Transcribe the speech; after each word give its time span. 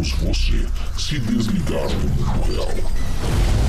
Você 0.00 0.66
se 0.96 1.18
desligar 1.18 1.86
do 1.88 2.08
mundo 2.08 2.42
real. 2.46 3.59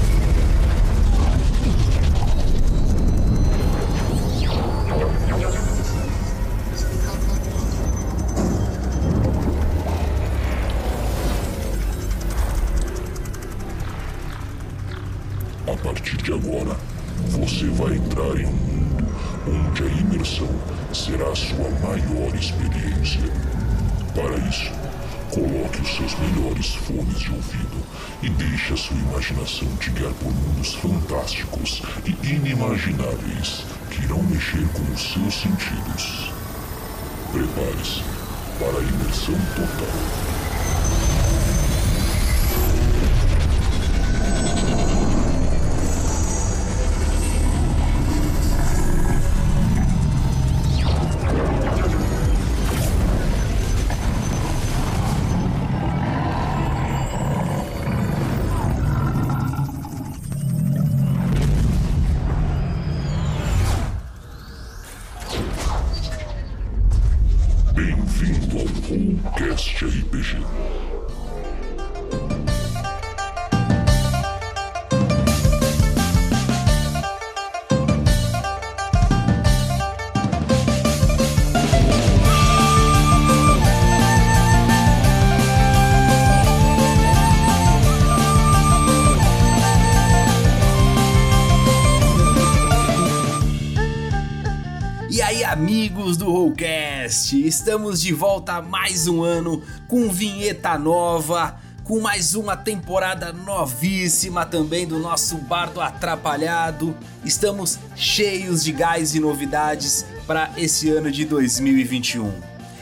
Estamos 97.40 98.02
de 98.02 98.14
volta 98.14 98.54
a 98.54 98.62
mais 98.62 99.08
um 99.08 99.24
ano 99.24 99.62
com 99.88 100.10
vinheta 100.10 100.78
nova, 100.78 101.58
com 101.84 102.02
mais 102.02 102.36
uma 102.36 102.58
temporada 102.58 103.32
novíssima 103.32 104.46
também 104.46 104.86
do 104.86 105.00
nosso 105.00 105.38
Bardo 105.38 105.80
Atrapalhado. 105.80 106.95
Estamos 107.23 107.80
cheios 107.95 108.64
de 108.64 108.73
gás 108.73 109.16
e 109.16 109.20
novidades 109.20 110.05
para 110.28 110.52
esse 110.58 110.89
ano 110.89 111.10
de 111.10 111.23
2021. 111.23 112.33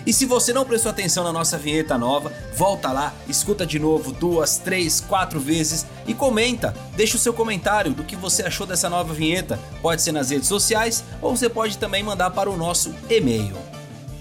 E 0.06 0.12
se 0.12 0.26
você 0.26 0.52
não 0.52 0.66
prestou 0.66 0.90
atenção 0.90 1.24
na 1.24 1.32
nossa 1.32 1.58
vinheta 1.58 1.98
nova, 1.98 2.34
volta 2.56 2.92
lá, 2.92 3.14
escuta 3.28 3.66
de 3.66 3.78
novo 3.78 4.12
duas, 4.12 4.58
três, 4.58 5.00
quatro 5.00 5.40
vezes 5.40 5.86
e 6.08 6.14
comenta. 6.14 6.76
Deixa 6.96 7.18
o 7.18 7.20
seu 7.20 7.34
comentário 7.34 7.94
do 7.94 8.04
que 8.04 8.16
você 8.16 8.42
achou 8.42 8.66
dessa 8.66 8.90
nova 8.90 9.14
vinheta. 9.14 9.60
Pode 9.82 10.02
ser 10.02 10.12
nas 10.12 10.32
redes 10.32 10.48
sociais 10.48 11.04
ou 11.22 11.36
você 11.36 11.48
pode 11.48 11.78
também 11.78 12.02
mandar 12.02 12.32
para 12.32 12.50
o 12.50 12.58
nosso 12.58 12.96
e-mail. 13.10 13.69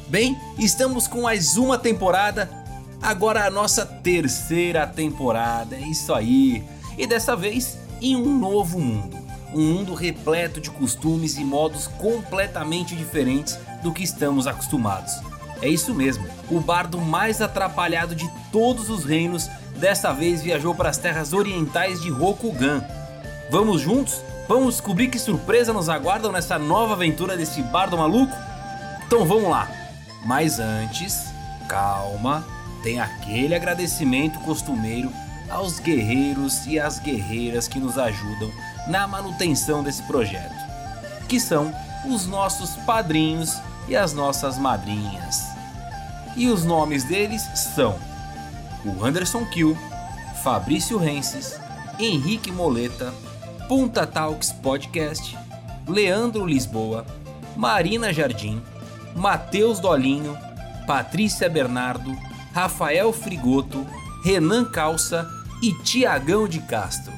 Bem, 0.08 0.40
estamos 0.58 1.06
com 1.06 1.20
mais 1.20 1.58
uma 1.58 1.76
temporada, 1.76 2.48
agora 3.02 3.44
a 3.44 3.50
nossa 3.50 3.84
terceira 3.84 4.86
temporada, 4.86 5.76
é 5.76 5.80
isso 5.80 6.14
aí. 6.14 6.64
E 6.96 7.06
dessa 7.06 7.36
vez 7.36 7.76
em 8.00 8.16
um 8.16 8.38
novo 8.38 8.80
mundo. 8.80 9.18
Um 9.52 9.60
mundo 9.60 9.92
repleto 9.92 10.62
de 10.62 10.70
costumes 10.70 11.36
e 11.36 11.44
modos 11.44 11.86
completamente 11.86 12.96
diferentes 12.96 13.58
do 13.82 13.92
que 13.92 14.02
estamos 14.02 14.46
acostumados. 14.46 15.12
É 15.60 15.68
isso 15.68 15.94
mesmo, 15.94 16.26
o 16.50 16.58
bardo 16.58 16.98
mais 16.98 17.42
atrapalhado 17.42 18.14
de 18.14 18.30
todos 18.50 18.88
os 18.88 19.04
reinos 19.04 19.46
dessa 19.76 20.10
vez 20.10 20.40
viajou 20.40 20.74
para 20.74 20.88
as 20.88 20.96
terras 20.96 21.34
orientais 21.34 22.00
de 22.00 22.08
Rokugan. 22.08 22.82
Vamos 23.50 23.82
juntos? 23.82 24.22
Vamos 24.48 24.76
descobrir 24.76 25.08
que 25.08 25.18
surpresa 25.18 25.70
nos 25.74 25.90
aguardam 25.90 26.32
nessa 26.32 26.58
nova 26.58 26.94
aventura 26.94 27.36
desse 27.36 27.60
bardo 27.60 27.98
maluco? 27.98 28.34
Então 29.06 29.26
vamos 29.26 29.50
lá! 29.50 29.87
Mas 30.24 30.58
antes, 30.58 31.26
calma, 31.68 32.44
tem 32.82 33.00
aquele 33.00 33.54
agradecimento 33.54 34.38
costumeiro 34.40 35.10
aos 35.48 35.78
guerreiros 35.78 36.66
e 36.66 36.78
às 36.78 36.98
guerreiras 36.98 37.66
que 37.66 37.78
nos 37.78 37.98
ajudam 37.98 38.50
na 38.86 39.06
manutenção 39.06 39.82
desse 39.82 40.02
projeto, 40.02 40.54
que 41.28 41.40
são 41.40 41.72
os 42.06 42.26
nossos 42.26 42.76
padrinhos 42.84 43.54
e 43.88 43.96
as 43.96 44.12
nossas 44.12 44.58
madrinhas. 44.58 45.44
E 46.36 46.48
os 46.48 46.64
nomes 46.64 47.04
deles 47.04 47.42
são 47.74 47.98
o 48.84 49.04
Anderson 49.04 49.44
Kill, 49.46 49.76
Fabrício 50.42 50.98
Renses, 50.98 51.58
Henrique 51.98 52.52
Moleta, 52.52 53.12
Punta 53.66 54.06
Talks 54.06 54.52
Podcast, 54.52 55.36
Leandro 55.86 56.46
Lisboa, 56.46 57.04
Marina 57.56 58.12
Jardim, 58.12 58.62
Matheus 59.16 59.80
Dolinho, 59.80 60.36
Patrícia 60.86 61.48
Bernardo, 61.48 62.16
Rafael 62.52 63.12
Frigoto, 63.12 63.86
Renan 64.24 64.64
Calça 64.64 65.28
e 65.62 65.72
Tiagão 65.82 66.48
de 66.48 66.60
Castro. 66.60 67.12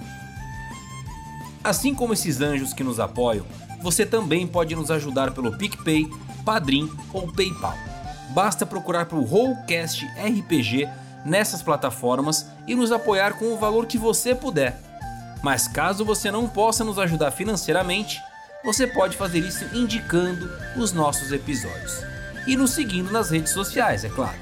Assim 1.62 1.94
como 1.94 2.12
esses 2.12 2.40
anjos 2.40 2.72
que 2.72 2.82
nos 2.82 2.98
apoiam, 2.98 3.44
você 3.82 4.04
também 4.06 4.46
pode 4.46 4.74
nos 4.74 4.90
ajudar 4.90 5.32
pelo 5.32 5.56
PicPay, 5.56 6.08
Padrim 6.44 6.90
ou 7.12 7.30
PayPal. 7.30 7.74
Basta 8.30 8.64
procurar 8.64 9.06
por 9.06 9.22
Rollcast 9.22 10.06
RPG 10.06 10.88
nessas 11.24 11.62
plataformas 11.62 12.46
e 12.66 12.74
nos 12.74 12.92
apoiar 12.92 13.34
com 13.34 13.52
o 13.52 13.58
valor 13.58 13.86
que 13.86 13.98
você 13.98 14.34
puder. 14.34 14.80
Mas 15.42 15.66
caso 15.66 16.04
você 16.04 16.30
não 16.30 16.48
possa 16.48 16.84
nos 16.84 16.98
ajudar 16.98 17.30
financeiramente, 17.30 18.20
você 18.62 18.86
pode 18.86 19.16
fazer 19.16 19.38
isso 19.38 19.64
indicando 19.72 20.50
os 20.76 20.92
nossos 20.92 21.32
episódios 21.32 22.04
e 22.46 22.56
nos 22.56 22.72
seguindo 22.72 23.10
nas 23.10 23.30
redes 23.30 23.52
sociais, 23.52 24.04
é 24.04 24.08
claro. 24.08 24.38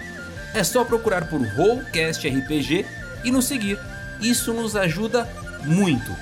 É 0.55 0.65
só 0.65 0.85
procurar 0.85 1.29
por 1.29 1.41
Rollcast 1.41 2.27
RPG 2.29 2.87
e 3.25 3.31
nos 3.31 3.45
seguir. 3.45 3.79
Isso 4.21 4.53
nos 4.53 4.75
ajuda 4.75 5.29
muito. 5.65 6.15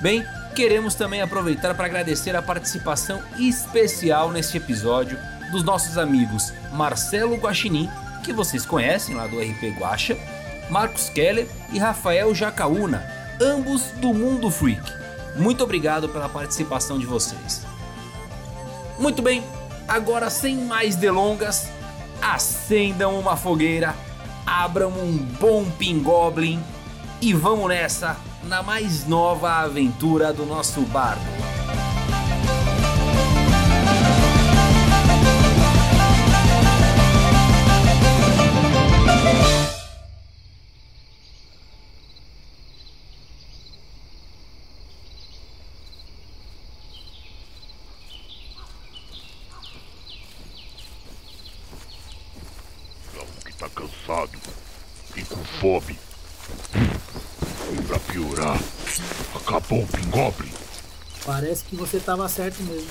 Bem, 0.00 0.24
queremos 0.54 0.94
também 0.94 1.22
aproveitar 1.22 1.74
para 1.74 1.86
agradecer 1.86 2.36
a 2.36 2.42
participação 2.42 3.22
especial 3.38 4.30
neste 4.30 4.56
episódio 4.56 5.18
dos 5.50 5.62
nossos 5.62 5.98
amigos 5.98 6.52
Marcelo 6.72 7.36
Guaxinim, 7.36 7.88
que 8.22 8.32
vocês 8.32 8.66
conhecem 8.66 9.14
lá 9.14 9.26
do 9.26 9.38
RP 9.40 9.78
Guacha, 9.78 10.16
Marcos 10.70 11.08
Keller 11.08 11.48
e 11.72 11.78
Rafael 11.78 12.34
Jacaúna, 12.34 13.02
ambos 13.40 13.82
do 14.00 14.12
Mundo 14.12 14.50
Freak. 14.50 15.01
Muito 15.36 15.64
obrigado 15.64 16.08
pela 16.08 16.28
participação 16.28 16.98
de 16.98 17.06
vocês. 17.06 17.66
Muito 18.98 19.22
bem, 19.22 19.42
agora 19.88 20.30
sem 20.30 20.56
mais 20.56 20.94
delongas, 20.96 21.68
acendam 22.20 23.18
uma 23.18 23.36
fogueira, 23.36 23.94
abram 24.46 24.90
um 24.90 25.16
bom 25.16 25.64
pingoblin 25.78 26.62
e 27.20 27.32
vamos 27.32 27.68
nessa 27.68 28.16
na 28.44 28.62
mais 28.62 29.06
nova 29.06 29.58
aventura 29.58 30.32
do 30.32 30.44
nosso 30.44 30.80
bardo. 30.82 31.51
Que 61.72 61.76
você 61.76 61.96
estava 61.96 62.28
certo 62.28 62.62
mesmo. 62.64 62.90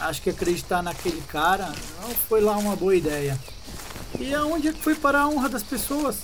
Acho 0.00 0.22
que 0.22 0.30
acreditar 0.30 0.82
naquele 0.82 1.20
cara 1.28 1.70
não 2.00 2.08
foi 2.08 2.40
lá 2.40 2.56
uma 2.56 2.74
boa 2.74 2.96
ideia. 2.96 3.38
E 4.18 4.34
aonde 4.34 4.68
é 4.68 4.72
que 4.72 4.80
foi 4.80 4.94
para 4.94 5.20
a 5.20 5.28
honra 5.28 5.50
das 5.50 5.62
pessoas? 5.62 6.16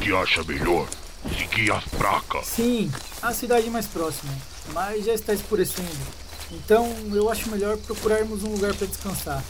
que 0.00 0.14
acha 0.14 0.42
melhor 0.44 0.88
seguir 1.36 1.70
as 1.72 1.84
placas. 1.84 2.46
Sim, 2.46 2.90
a 3.20 3.34
cidade 3.34 3.68
mais 3.68 3.86
próxima, 3.86 4.32
mas 4.72 5.04
já 5.04 5.12
está 5.12 5.34
escurecendo. 5.34 5.88
Então 6.52 6.88
eu 7.12 7.28
acho 7.28 7.50
melhor 7.50 7.76
procurarmos 7.78 8.42
um 8.44 8.52
lugar 8.52 8.72
para 8.74 8.86
descansar. 8.86 9.44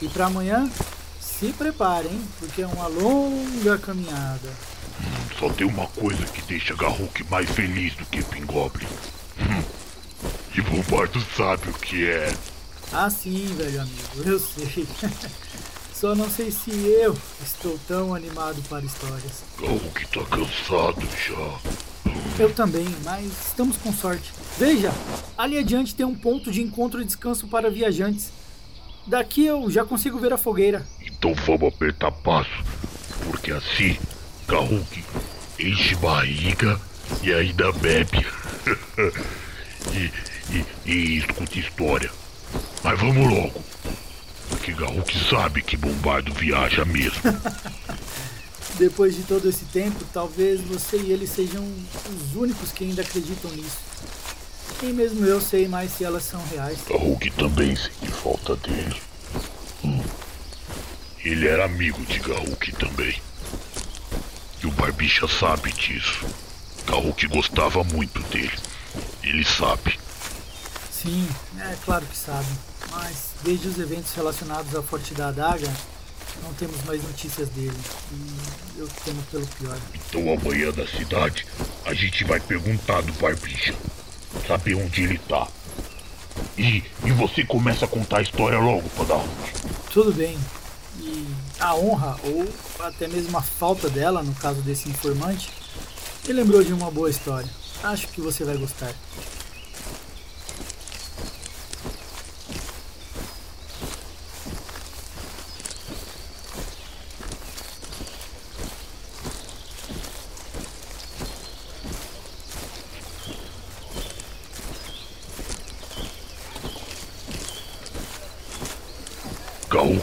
E 0.00 0.08
para 0.08 0.26
amanhã, 0.26 0.70
se 1.18 1.52
preparem, 1.54 2.20
porque 2.38 2.62
é 2.62 2.66
uma 2.66 2.86
longa 2.86 3.78
caminhada. 3.78 4.48
Hum, 5.00 5.38
só 5.40 5.48
tem 5.48 5.66
uma 5.66 5.86
coisa 5.88 6.24
que 6.26 6.42
deixa 6.42 6.76
Garruk 6.76 7.24
mais 7.30 7.50
feliz 7.50 7.94
do 7.94 8.04
que 8.04 8.22
Pingoblin. 8.22 8.86
Hum. 9.40 9.75
E 10.56 10.60
Bombardo 10.62 11.20
sabe 11.36 11.68
o 11.68 11.72
que 11.74 12.08
é. 12.08 12.32
Ah, 12.90 13.10
sim, 13.10 13.46
velho 13.58 13.82
amigo, 13.82 14.22
eu 14.24 14.38
sei. 14.38 14.86
Só 15.92 16.14
não 16.14 16.30
sei 16.30 16.50
se 16.50 16.70
eu 16.70 17.16
estou 17.44 17.78
tão 17.86 18.14
animado 18.14 18.62
para 18.68 18.84
histórias. 18.84 19.44
Garruk 19.60 20.06
tá 20.06 20.24
cansado 20.24 21.02
já. 21.26 22.42
Eu 22.42 22.52
também, 22.54 22.86
mas 23.04 23.26
estamos 23.48 23.76
com 23.76 23.92
sorte. 23.92 24.32
Veja, 24.58 24.92
ali 25.36 25.58
adiante 25.58 25.94
tem 25.94 26.06
um 26.06 26.14
ponto 26.14 26.50
de 26.50 26.62
encontro 26.62 27.02
e 27.02 27.04
descanso 27.04 27.46
para 27.48 27.70
viajantes. 27.70 28.30
Daqui 29.06 29.44
eu 29.44 29.70
já 29.70 29.84
consigo 29.84 30.18
ver 30.18 30.32
a 30.32 30.38
fogueira. 30.38 30.86
Então 31.02 31.34
vamos 31.34 31.74
apertar 31.74 32.12
passo, 32.12 32.64
porque 33.30 33.52
assim 33.52 33.98
Garruk 34.48 35.04
enche 35.58 35.94
barriga 35.96 36.80
e 37.22 37.32
ainda 37.32 37.72
bebe. 37.72 38.26
e, 39.92 40.10
e, 40.50 40.64
e 40.90 41.18
escuta 41.18 41.58
história. 41.58 42.10
Mas 42.82 43.00
vamos 43.00 43.32
logo. 43.32 43.64
Porque 44.48 44.72
Garruk 44.72 45.12
sabe 45.28 45.62
que 45.62 45.76
Bombardo 45.76 46.32
viaja 46.34 46.84
mesmo. 46.84 47.20
Depois 48.78 49.16
de 49.16 49.22
todo 49.22 49.48
esse 49.48 49.64
tempo, 49.66 50.04
talvez 50.12 50.60
você 50.60 50.98
e 50.98 51.10
ele 51.10 51.26
sejam 51.26 51.64
os 51.64 52.36
únicos 52.36 52.72
que 52.72 52.84
ainda 52.84 53.02
acreditam 53.02 53.50
nisso. 53.52 53.78
Nem 54.82 54.92
mesmo 54.92 55.24
eu 55.24 55.40
sei 55.40 55.66
mais 55.66 55.92
se 55.92 56.04
elas 56.04 56.24
são 56.24 56.44
reais. 56.48 56.78
Garruk 56.88 57.30
também 57.30 57.74
sente 57.74 58.08
falta 58.08 58.54
dele. 58.56 59.00
Hum. 59.82 60.02
Ele 61.24 61.48
era 61.48 61.64
amigo 61.64 62.04
de 62.04 62.18
Garruk 62.18 62.72
também. 62.72 63.20
E 64.62 64.66
o 64.66 64.70
Barbicha 64.72 65.26
sabe 65.26 65.72
disso. 65.72 66.26
Garruk 66.86 67.26
gostava 67.28 67.82
muito 67.82 68.20
dele. 68.24 68.52
Ele 69.22 69.44
sabe. 69.44 69.98
Sim, 71.06 71.28
é 71.60 71.76
claro 71.84 72.04
que 72.04 72.16
sabe. 72.16 72.48
Mas 72.90 73.30
desde 73.44 73.68
os 73.68 73.78
eventos 73.78 74.12
relacionados 74.12 74.74
à 74.74 74.82
Forte 74.82 75.14
da 75.14 75.28
Adaga, 75.28 75.72
não 76.42 76.52
temos 76.54 76.82
mais 76.84 77.00
notícias 77.00 77.48
dele. 77.50 77.78
E 78.12 78.80
eu 78.80 78.88
temo 79.04 79.22
pelo 79.30 79.46
pior. 79.46 79.78
Então 79.94 80.32
amanhã 80.32 80.72
na 80.76 80.84
cidade 80.84 81.46
a 81.84 81.94
gente 81.94 82.24
vai 82.24 82.40
perguntar 82.40 83.02
do 83.02 83.12
Barbicha. 83.14 83.72
Saber 84.48 84.74
onde 84.74 85.04
ele 85.04 85.18
tá. 85.18 85.46
E, 86.58 86.82
e 87.04 87.12
você 87.12 87.44
começa 87.44 87.84
a 87.84 87.88
contar 87.88 88.18
a 88.18 88.22
história 88.22 88.58
logo, 88.58 88.88
Padawan. 88.90 89.28
Tudo 89.92 90.12
bem. 90.12 90.36
E 90.98 91.24
a 91.60 91.76
honra, 91.76 92.18
ou 92.24 92.48
até 92.80 93.06
mesmo 93.06 93.38
a 93.38 93.42
falta 93.42 93.88
dela, 93.88 94.24
no 94.24 94.34
caso 94.34 94.60
desse 94.62 94.88
informante, 94.88 95.50
me 96.26 96.32
lembrou 96.32 96.64
de 96.64 96.72
uma 96.72 96.90
boa 96.90 97.08
história. 97.08 97.48
Acho 97.84 98.08
que 98.08 98.20
você 98.20 98.42
vai 98.42 98.56
gostar. 98.56 98.92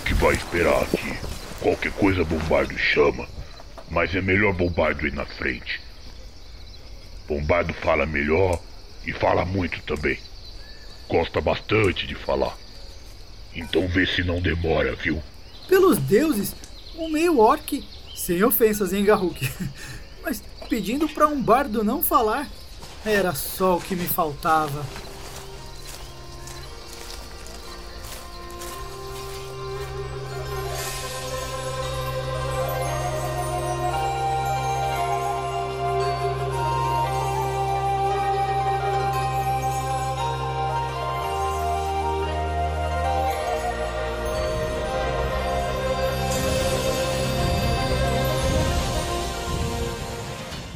que 0.04 0.14
vai 0.14 0.34
esperar 0.36 0.84
aqui. 0.84 1.18
Qualquer 1.84 2.00
coisa 2.00 2.24
Bombardo 2.24 2.78
chama, 2.78 3.28
mas 3.92 4.16
é 4.16 4.22
melhor 4.22 4.54
Bombardo 4.54 5.06
ir 5.06 5.12
na 5.12 5.26
frente. 5.26 5.82
Bombardo 7.28 7.74
fala 7.74 8.06
melhor 8.06 8.58
e 9.06 9.12
fala 9.12 9.44
muito 9.44 9.82
também. 9.82 10.18
Gosta 11.10 11.42
bastante 11.42 12.08
de 12.08 12.16
falar. 12.16 12.58
Então 13.54 13.86
vê 13.90 14.06
se 14.06 14.24
não 14.24 14.40
demora, 14.40 14.96
viu? 14.96 15.22
Pelos 15.68 15.98
deuses, 15.98 16.56
um 16.96 17.10
meio 17.10 17.38
orc, 17.38 17.86
sem 18.16 18.42
ofensas, 18.46 18.94
hein, 18.94 19.04
Garruk? 19.04 19.46
Mas 20.24 20.42
pedindo 20.70 21.10
para 21.10 21.28
um 21.28 21.42
bardo 21.42 21.84
não 21.84 22.02
falar, 22.02 22.48
era 23.06 23.36
só 23.36 23.76
o 23.76 23.82
que 23.82 23.94
me 23.94 24.08
faltava. 24.08 24.86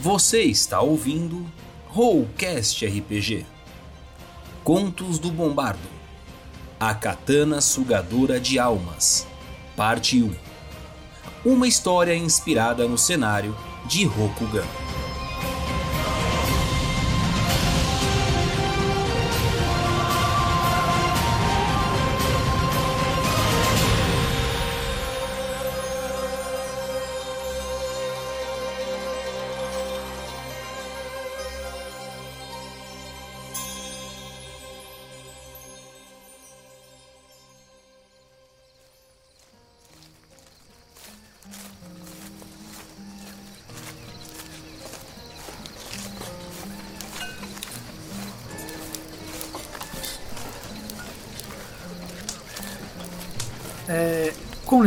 Você 0.08 0.44
está 0.44 0.80
ouvindo 0.80 1.46
Rollcast 1.88 2.86
RPG 2.86 3.46
Contos 4.64 5.20
do 5.20 5.30
Bombardo. 5.30 5.90
A 6.80 6.96
Katana 6.96 7.60
Sugadora 7.60 8.40
de 8.40 8.58
Almas 8.58 9.28
Parte 9.76 10.24
1 10.24 10.34
Uma 11.44 11.68
história 11.68 12.16
inspirada 12.16 12.88
no 12.88 12.98
cenário 12.98 13.54
de 13.86 14.06
Rokugan. 14.06 14.87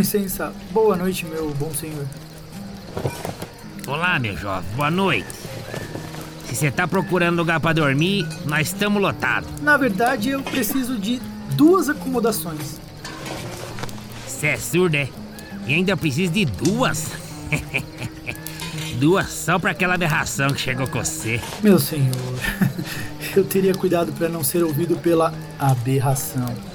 Licença, 0.01 0.51
boa 0.71 0.97
noite, 0.97 1.27
meu 1.27 1.51
bom 1.51 1.71
senhor. 1.75 2.07
Olá, 3.87 4.19
meu 4.19 4.35
jovem, 4.35 4.71
boa 4.75 4.91
noite. 4.91 5.29
Se 6.47 6.57
você 6.57 6.71
tá 6.71 6.89
procurando 6.89 7.37
lugar 7.37 7.61
para 7.61 7.75
dormir, 7.75 8.27
nós 8.47 8.69
estamos 8.69 9.01
lotados. 9.01 9.47
Na 9.61 9.77
verdade, 9.77 10.31
eu 10.31 10.43
preciso 10.43 10.97
de 10.97 11.21
duas 11.55 11.91
acomodações. 11.91 12.81
Você 14.27 14.47
é 14.47 14.57
surdo, 14.57 14.97
é? 14.97 15.07
E 15.67 15.75
ainda 15.75 15.95
precisa 15.99 16.33
de 16.33 16.47
duas? 16.47 17.11
duas 18.99 19.29
só 19.29 19.59
para 19.59 19.73
aquela 19.73 19.95
aberração 19.95 20.49
que 20.49 20.61
chegou 20.63 20.89
com 20.89 21.05
você. 21.05 21.39
Meu 21.63 21.79
senhor, 21.79 22.17
eu 23.37 23.45
teria 23.45 23.75
cuidado 23.75 24.13
para 24.13 24.31
não 24.31 24.43
ser 24.43 24.65
ouvido 24.65 24.97
pela 24.97 25.35
aberração 25.59 26.70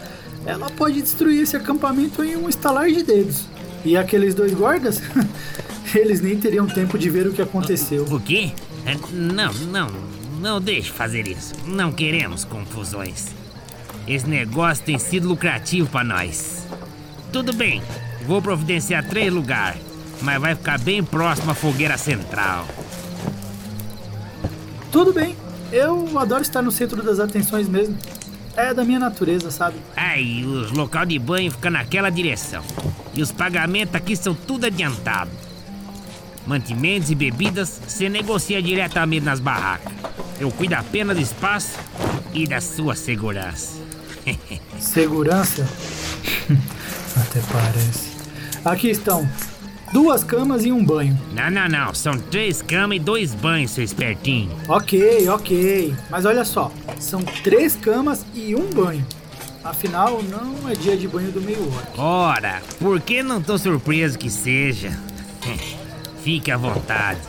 ela 0.46 0.70
pode 0.70 1.02
destruir 1.02 1.42
esse 1.42 1.56
acampamento 1.58 2.24
em 2.24 2.36
um 2.36 2.48
estalar 2.48 2.88
de 2.88 3.04
dedos. 3.04 3.46
E 3.84 3.98
aqueles 3.98 4.34
dois 4.34 4.54
guardas, 4.54 5.02
eles 5.94 6.22
nem 6.22 6.38
teriam 6.38 6.68
tempo 6.68 6.98
de 6.98 7.10
ver 7.10 7.28
o 7.28 7.34
que 7.34 7.42
aconteceu. 7.42 8.04
O 8.06 8.20
quê? 8.20 8.52
É, 8.86 8.96
não, 9.12 9.54
não, 9.54 9.92
não 10.40 10.62
deixe 10.62 10.92
fazer 10.92 11.28
isso. 11.28 11.54
Não 11.66 11.92
queremos 11.92 12.46
confusões. 12.46 13.28
Esse 14.08 14.28
negócio 14.28 14.84
tem 14.84 15.00
sido 15.00 15.28
lucrativo 15.28 15.90
para 15.90 16.04
nós. 16.04 16.68
Tudo 17.32 17.52
bem, 17.54 17.82
vou 18.28 18.42
providenciar 18.42 19.08
três 19.08 19.34
lugares, 19.34 19.82
mas 20.22 20.40
vai 20.40 20.56
ficar 20.56 20.80
bem 20.80 21.04
próximo 21.04 21.52
à 21.52 21.56
fogueira 21.56 21.98
central. 21.98 22.68
Tudo 24.92 25.12
bem, 25.12 25.36
eu 25.72 26.18
adoro 26.18 26.42
estar 26.42 26.62
no 26.62 26.72
centro 26.72 27.02
das 27.02 27.20
atenções 27.20 27.68
mesmo. 27.68 27.98
É 28.58 28.74
da 28.74 28.84
minha 28.86 29.00
natureza, 29.00 29.52
sabe? 29.52 29.78
Aí, 29.96 30.46
os 30.46 30.72
local 30.72 31.06
de 31.06 31.20
banho 31.20 31.52
fica 31.52 31.70
naquela 31.70 32.10
direção. 32.10 32.64
E 33.14 33.22
os 33.22 33.32
pagamentos 33.32 33.96
aqui 33.96 34.16
são 34.16 34.34
tudo 34.34 34.66
adiantado. 34.66 35.32
Mantimentos 36.48 37.10
e 37.10 37.16
bebidas 37.16 37.82
você 37.88 38.08
negocia 38.08 38.62
diretamente 38.62 39.26
nas 39.26 39.40
barracas. 39.40 39.94
Eu 40.40 40.52
cuido 40.52 40.76
apenas 40.76 41.18
do 41.18 41.24
espaço 41.24 41.78
e 42.34 42.46
da 42.48 42.62
sua 42.62 42.96
segurança. 42.96 43.78
Segurança? 44.80 45.68
Até 47.16 47.42
parece. 47.52 48.16
Aqui 48.64 48.90
estão 48.90 49.28
duas 49.96 50.26
camas 50.26 50.66
e 50.66 50.74
um 50.74 50.84
banho. 50.84 51.18
Não, 51.32 51.50
não, 51.50 51.70
não. 51.70 51.94
São 51.94 52.20
três 52.20 52.62
camas 52.62 52.98
e 52.98 53.00
dois 53.00 53.34
banhos, 53.34 53.72
seu 53.72 53.82
espertinho. 53.82 54.52
Ok, 54.68 55.30
ok. 55.30 55.96
Mas 56.10 56.26
olha 56.26 56.44
só, 56.44 56.70
são 57.00 57.22
três 57.22 57.78
camas 57.78 58.26
e 58.36 58.54
um 58.54 58.70
banho. 58.72 59.06
Afinal, 59.64 60.22
não 60.22 60.70
é 60.70 60.74
dia 60.74 60.98
de 60.98 61.08
banho 61.08 61.32
do 61.32 61.40
meio 61.40 61.62
hora. 61.74 61.88
Ora, 61.98 62.62
por 62.78 63.00
que 63.00 63.24
não 63.24 63.42
tô 63.42 63.58
surpreso 63.58 64.20
que 64.20 64.30
seja? 64.30 64.92
Fique 66.22 66.52
à 66.52 66.58
vontade. 66.58 67.22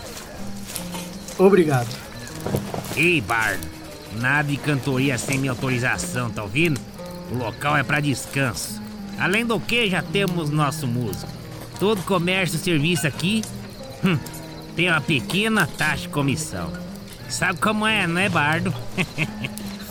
Obrigado. 1.38 1.96
Ei, 2.96 3.20
Bardo, 3.20 3.64
nada 4.16 4.49
de 4.49 4.56
cantoria 4.56 5.16
sem 5.18 5.38
minha 5.38 5.52
autorização, 5.52 6.30
tá 6.30 6.42
ouvindo? 6.42 6.80
O 7.30 7.37
local 7.37 7.76
é 7.76 7.85
para 7.85 8.00
descanso. 8.00 8.82
Além 9.20 9.46
do 9.46 9.61
que, 9.61 9.88
já 9.88 10.02
temos 10.02 10.50
nosso 10.50 10.85
músico. 10.85 11.36
Todo 11.78 12.02
comércio 12.02 12.56
e 12.56 12.59
serviço 12.59 13.06
aqui 13.06 13.42
hum, 14.04 14.18
tem 14.75 14.88
uma 14.88 15.00
pequena 15.00 15.66
taxa 15.66 16.02
de 16.02 16.09
comissão. 16.09 16.73
Sabe 17.28 17.59
como 17.59 17.87
é, 17.87 18.06
não 18.06 18.21
é, 18.21 18.28
Bardo? 18.28 18.73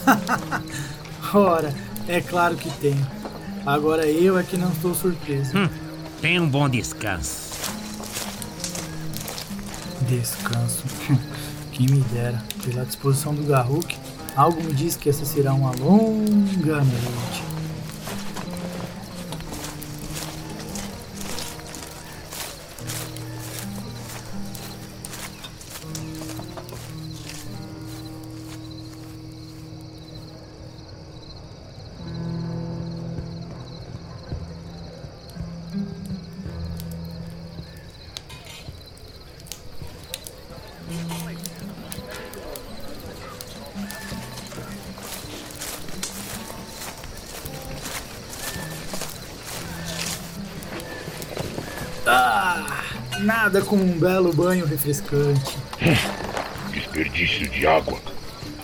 Ora, 1.33 1.73
é 2.07 2.21
claro 2.21 2.55
que 2.55 2.69
tem. 2.79 2.95
Agora 3.65 4.05
eu 4.07 4.37
é 4.37 4.43
que 4.43 4.57
não 4.57 4.71
estou 4.71 4.95
surpreso. 4.95 5.57
Hum, 5.57 5.69
tenha 6.21 6.41
um 6.41 6.47
bom 6.47 6.69
descanso. 6.69 7.53
Descanso. 10.07 10.83
Quem 11.71 11.87
me 11.87 12.01
dera. 12.11 12.41
Pela 12.63 12.85
disposição 12.85 13.33
do 13.33 13.43
Garruk, 13.43 13.97
algo 14.35 14.63
me 14.63 14.73
diz 14.73 14.95
que 14.95 15.09
essa 15.09 15.25
será 15.25 15.53
uma 15.53 15.71
longa 15.71 16.77
noite. 16.77 17.54
Nada 53.25 53.61
como 53.61 53.83
um 53.83 53.97
belo 53.97 54.31
banho 54.31 54.65
refrescante. 54.65 55.57
Desperdício 56.71 57.49
de 57.49 57.65
água. 57.65 57.97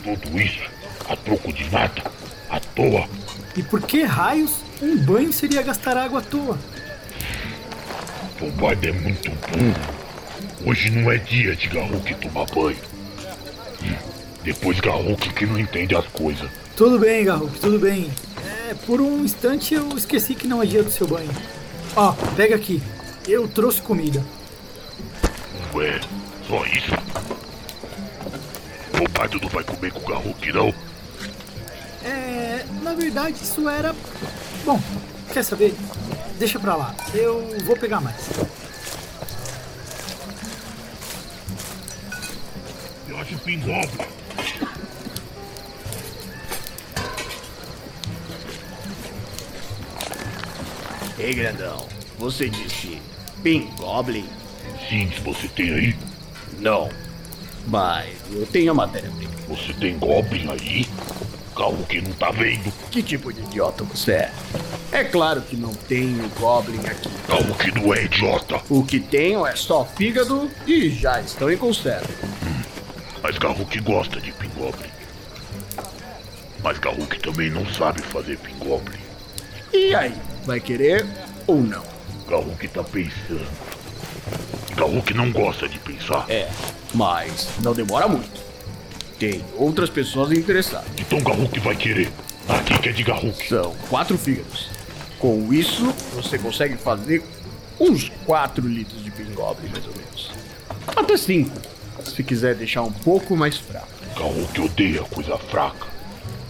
Tudo 0.04 0.40
isso 0.40 0.62
a 1.10 1.16
troco 1.16 1.52
de 1.52 1.70
nada. 1.70 2.04
À 2.50 2.60
toa. 2.60 3.08
E 3.56 3.64
por 3.64 3.82
que 3.82 4.04
raios 4.04 4.52
um 4.82 4.98
banho 4.98 5.34
seria 5.34 5.62
gastar 5.62 5.98
água 5.98 6.20
à 6.20 6.22
toa? 6.22 6.58
O 8.40 8.50
Bardo 8.52 8.88
é 8.88 8.92
muito 8.92 9.30
burro. 9.32 10.02
Hoje 10.66 10.90
não 10.92 11.12
é 11.12 11.18
dia 11.18 11.56
de 11.56 11.68
Garruk 11.68 12.14
tomar 12.16 12.46
banho. 12.46 12.78
Hum, 13.84 13.96
Depois 14.44 14.80
Garruk 14.80 15.30
que 15.34 15.46
não 15.46 15.60
entende 15.60 15.96
as 15.96 16.06
coisas. 16.08 16.50
Tudo 16.76 17.00
bem, 17.00 17.26
Garruk, 17.26 17.60
tudo 17.60 17.80
bem. 17.80 18.10
É, 18.70 18.74
por 18.86 19.02
um 19.02 19.24
instante 19.24 19.74
eu 19.74 19.90
esqueci 19.98 20.34
que 20.36 20.48
não 20.48 20.62
é 20.62 20.66
dia 20.66 20.84
do 20.84 20.92
seu 20.92 21.08
banho. 21.08 21.30
Ó, 21.96 22.14
pega 22.36 22.56
aqui. 22.56 22.82
Eu 23.28 23.48
trouxe 23.48 23.82
comida. 23.82 24.24
Só 26.52 26.66
isso? 26.66 26.92
O 29.02 29.08
Bardo 29.18 29.40
não 29.40 29.48
vai 29.48 29.64
comer 29.64 29.94
com 29.94 30.00
o 30.00 30.06
Garruk, 30.06 30.52
não? 30.52 30.74
É, 32.04 32.66
na 32.82 32.94
verdade 32.94 33.42
isso 33.42 33.70
era. 33.70 33.96
Bom, 34.66 34.78
quer 35.32 35.46
saber? 35.46 35.74
Deixa 36.38 36.60
pra 36.60 36.76
lá. 36.76 36.94
Eu 37.14 37.58
vou 37.64 37.78
pegar 37.78 38.02
mais. 38.02 38.32
Eu 43.08 43.18
acho 43.18 43.38
pingobre. 43.38 44.06
Ei, 51.18 51.34
grandão, 51.34 51.88
você 52.20 52.50
disse 52.50 53.02
Pin 53.42 53.74
Goblin? 53.78 54.30
Sim, 54.90 55.10
se 55.12 55.22
você 55.22 55.48
tem 55.48 55.74
aí. 55.74 56.11
Não. 56.62 56.90
Mas 57.68 58.16
eu 58.32 58.46
tenho 58.46 58.72
a 58.72 58.76
matéria-prima. 58.76 59.32
Você 59.50 59.74
tem 59.74 59.98
Goblin 59.98 60.48
aí? 60.50 60.88
Garruk 61.58 62.02
não 62.02 62.12
tá 62.14 62.32
vendo. 62.32 62.72
Que 62.90 63.04
tipo 63.04 63.34
de 63.34 63.42
idiota 63.42 63.84
você 63.84 64.14
é? 64.14 64.32
É 64.92 65.04
claro 65.04 65.42
que 65.42 65.58
não 65.58 65.74
tenho 65.74 66.30
Goblin 66.40 66.86
aqui. 66.86 67.10
Garruk 67.28 67.72
não 67.72 67.94
é 67.94 68.06
idiota. 68.06 68.62
O 68.70 68.84
que 68.86 69.00
tenho 69.00 69.46
é 69.46 69.56
só 69.56 69.84
fígado 69.84 70.50
e 70.66 70.90
já 70.90 71.20
estão 71.20 71.52
em 71.52 71.58
conserva. 71.58 72.08
Mas 73.22 73.38
Garruk 73.38 73.80
gosta 73.82 74.20
de 74.20 74.32
Pingoblin. 74.32 74.90
Mas 76.64 76.80
Garruk 76.80 77.20
também 77.20 77.50
não 77.50 77.66
sabe 77.74 78.02
fazer 78.02 78.38
Pingoblin. 78.38 79.00
E 79.74 79.94
aí, 79.94 80.14
vai 80.46 80.60
querer 80.60 81.06
ou 81.46 81.62
não? 81.62 81.84
Garruk 82.28 82.68
tá 82.68 82.84
pensando. 82.84 83.71
Garruk 84.82 85.14
não 85.14 85.32
gosta 85.32 85.70
de 85.70 85.78
pensar. 85.78 86.26
É, 86.28 86.50
mas 86.92 87.50
não 87.62 87.72
demora 87.72 88.08
muito. 88.08 88.42
Tem 89.20 89.46
outras 89.56 89.92
pessoas 89.92 90.32
interessadas. 90.32 90.90
Então 90.98 91.20
Garruk 91.20 91.60
vai 91.60 91.76
querer. 91.76 92.12
Aqui 92.50 92.80
que 92.80 92.90
é 92.90 92.92
de 92.92 93.04
Garruk. 93.04 93.48
São 93.48 93.76
quatro 93.90 94.18
fígados. 94.18 94.70
Com 95.20 95.54
isso, 95.54 95.94
você 96.16 96.40
consegue 96.40 96.78
fazer 96.78 97.24
uns 97.80 98.12
4 98.26 98.68
litros 98.68 99.04
de 99.04 99.12
Pingoblin, 99.12 99.70
mais 99.70 99.86
ou 99.86 99.94
menos. 99.96 100.32
Até 100.88 101.16
5, 101.16 101.52
se 102.04 102.24
quiser 102.24 102.56
deixar 102.56 102.82
um 102.82 102.92
pouco 102.92 103.38
mais 103.38 103.58
fraco. 103.58 103.88
Garruk 104.18 104.62
odeia 104.62 105.04
coisa 105.04 105.38
fraca. 105.38 105.86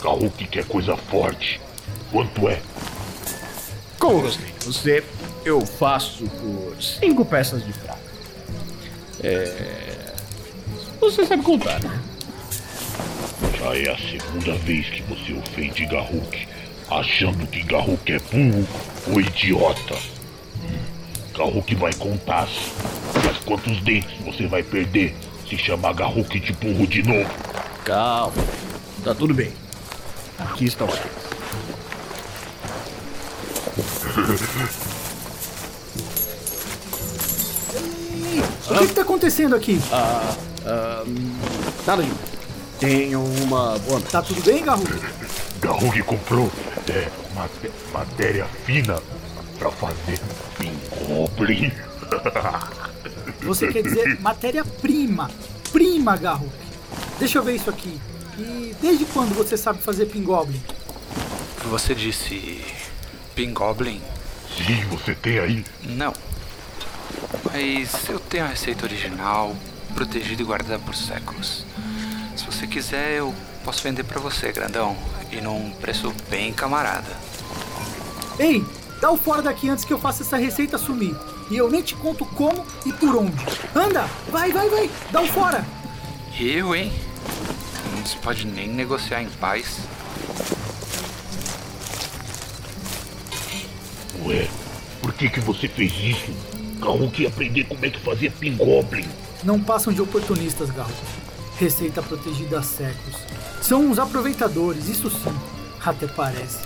Garruk 0.01 0.47
quer 0.47 0.63
coisa 0.63 0.95
forte. 0.95 1.59
Quanto 2.09 2.47
é? 2.47 2.61
Como 3.99 4.25
de 4.29 4.39
você, 4.65 5.03
eu 5.43 5.59
faço 5.65 6.23
por 6.23 6.81
5 6.81 7.25
peças 7.25 7.65
de 7.65 7.73
fraca. 7.73 8.11
É. 9.23 10.13
Você 10.99 11.25
sabe 11.25 11.43
contar, 11.43 11.79
né? 11.81 11.99
Já 13.59 13.75
é 13.75 13.89
a 13.91 13.97
segunda 13.97 14.53
vez 14.59 14.87
que 14.89 15.01
você 15.03 15.33
ofende 15.33 15.85
Garruk, 15.85 16.47
achando 16.89 17.45
que 17.47 17.61
Garruk 17.63 18.11
é 18.11 18.19
burro 18.19 18.67
ou 19.07 19.21
idiota. 19.21 19.95
Garruk 21.37 21.75
vai 21.75 21.93
contar, 21.93 22.47
mas 23.23 23.37
quantos 23.45 23.81
dentes 23.81 24.11
você 24.23 24.47
vai 24.47 24.63
perder 24.63 25.15
se 25.47 25.57
chamar 25.57 25.93
Garruk 25.93 26.39
de 26.39 26.53
burro 26.53 26.87
de 26.87 27.03
novo? 27.03 27.29
Calma, 27.85 28.33
tá 29.03 29.13
tudo 29.13 29.33
bem. 29.33 29.51
Aqui 30.39 30.65
estão 30.65 30.87
eles. 30.87 31.20
O 38.71 38.79
que, 38.79 38.87
que 38.87 38.93
tá 38.93 39.01
acontecendo 39.01 39.55
aqui? 39.55 39.79
Ah, 39.91 40.35
ah, 40.65 41.03
nada 41.85 42.03
de 42.03 42.11
Tenham 42.79 43.23
uma 43.23 43.77
boa. 43.77 44.01
Tá 44.01 44.23
tudo 44.23 44.41
bem, 44.41 44.63
Garruk? 44.63 44.89
Garruk 45.59 46.01
comprou 46.01 46.51
é, 46.89 47.07
matéria 47.93 48.45
fina 48.65 48.99
pra 49.59 49.69
fazer 49.69 50.19
Pingoblin. 50.57 51.71
Você 53.43 53.71
quer 53.71 53.83
dizer 53.83 54.19
matéria-prima. 54.19 55.29
Prima, 55.71 56.17
Garruk. 56.17 56.51
Deixa 57.19 57.37
eu 57.37 57.43
ver 57.43 57.55
isso 57.55 57.69
aqui. 57.69 57.99
E 58.39 58.75
desde 58.81 59.05
quando 59.05 59.35
você 59.35 59.55
sabe 59.55 59.81
fazer 59.81 60.07
Pingoblin? 60.07 60.61
Você 61.69 61.93
disse. 61.93 62.63
Pingoblin? 63.35 64.01
Sim, 64.57 64.83
você 64.89 65.13
tem 65.13 65.37
aí. 65.37 65.65
Não. 65.83 66.13
Mas 67.51 68.09
eu 68.09 68.19
tenho 68.19 68.45
a 68.45 68.47
receita 68.47 68.85
original, 68.85 69.55
protegida 69.93 70.41
e 70.41 70.45
guardada 70.45 70.79
por 70.79 70.95
séculos. 70.95 71.65
Se 72.35 72.45
você 72.45 72.65
quiser, 72.65 73.17
eu 73.17 73.33
posso 73.63 73.83
vender 73.83 74.03
pra 74.03 74.19
você, 74.19 74.51
grandão. 74.51 74.95
E 75.31 75.41
num 75.41 75.71
preço 75.71 76.13
bem 76.29 76.51
camarada. 76.53 77.15
Ei, 78.39 78.63
Dá 79.01 79.09
o 79.09 79.17
fora 79.17 79.41
daqui 79.41 79.67
antes 79.67 79.83
que 79.83 79.91
eu 79.91 79.97
faça 79.97 80.21
essa 80.21 80.37
receita 80.37 80.77
sumir. 80.77 81.15
E 81.49 81.57
eu 81.57 81.71
nem 81.71 81.81
te 81.81 81.95
conto 81.95 82.23
como 82.23 82.63
e 82.85 82.93
por 82.93 83.15
onde. 83.15 83.43
Anda! 83.75 84.05
Vai, 84.29 84.51
vai, 84.51 84.69
vai! 84.69 84.89
Dá 85.11 85.21
o 85.21 85.27
fora! 85.27 85.65
Eu, 86.39 86.75
hein? 86.75 86.93
Não 87.97 88.05
se 88.05 88.15
pode 88.17 88.45
nem 88.45 88.67
negociar 88.67 89.23
em 89.23 89.29
paz. 89.29 89.79
Ué, 94.23 94.47
por 95.01 95.13
que 95.13 95.29
que 95.29 95.39
você 95.39 95.67
fez 95.67 95.91
isso? 95.91 96.60
Garruk 96.81 97.21
ia 97.21 97.29
aprender 97.29 97.63
como 97.65 97.85
é 97.85 97.89
que 97.89 97.99
fazia 97.99 98.31
Pingoblin. 98.31 99.07
Não 99.43 99.61
passam 99.61 99.93
de 99.93 100.01
oportunistas, 100.01 100.69
Garro. 100.71 100.91
Receita 101.57 102.01
protegida 102.01 102.59
há 102.59 102.63
séculos. 102.63 103.17
São 103.61 103.85
uns 103.85 103.99
aproveitadores, 103.99 104.89
isso 104.89 105.09
sim. 105.09 105.33
Até 105.85 106.07
parece. 106.07 106.59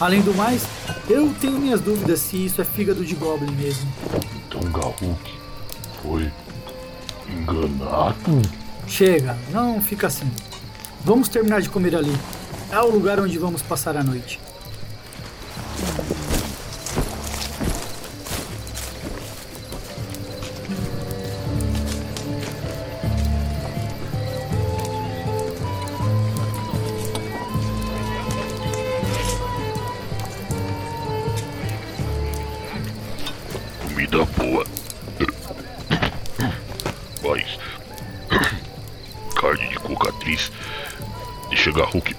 Além 0.00 0.20
do 0.22 0.34
mais, 0.34 0.66
eu 1.08 1.32
tenho 1.40 1.58
minhas 1.58 1.80
dúvidas 1.80 2.20
se 2.20 2.44
isso 2.44 2.60
é 2.60 2.64
fígado 2.64 3.04
de 3.04 3.14
Goblin 3.14 3.52
mesmo. 3.52 3.90
Então 4.48 4.60
Garruk 4.72 5.34
foi 6.02 6.30
enganado? 7.28 8.42
Chega, 8.88 9.38
não 9.50 9.80
fica 9.80 10.08
assim. 10.08 10.30
Vamos 11.04 11.28
terminar 11.28 11.62
de 11.62 11.68
comer 11.68 11.94
ali. 11.94 12.14
É 12.70 12.80
o 12.80 12.90
lugar 12.90 13.20
onde 13.20 13.38
vamos 13.38 13.62
passar 13.62 13.96
a 13.96 14.02
noite. 14.02 14.40
Mas. 37.22 37.58
Carne 39.34 39.68
de 39.68 39.78
cocatriz. 39.78 40.50
Deixa 41.48 41.70
Garruk. 41.72 42.14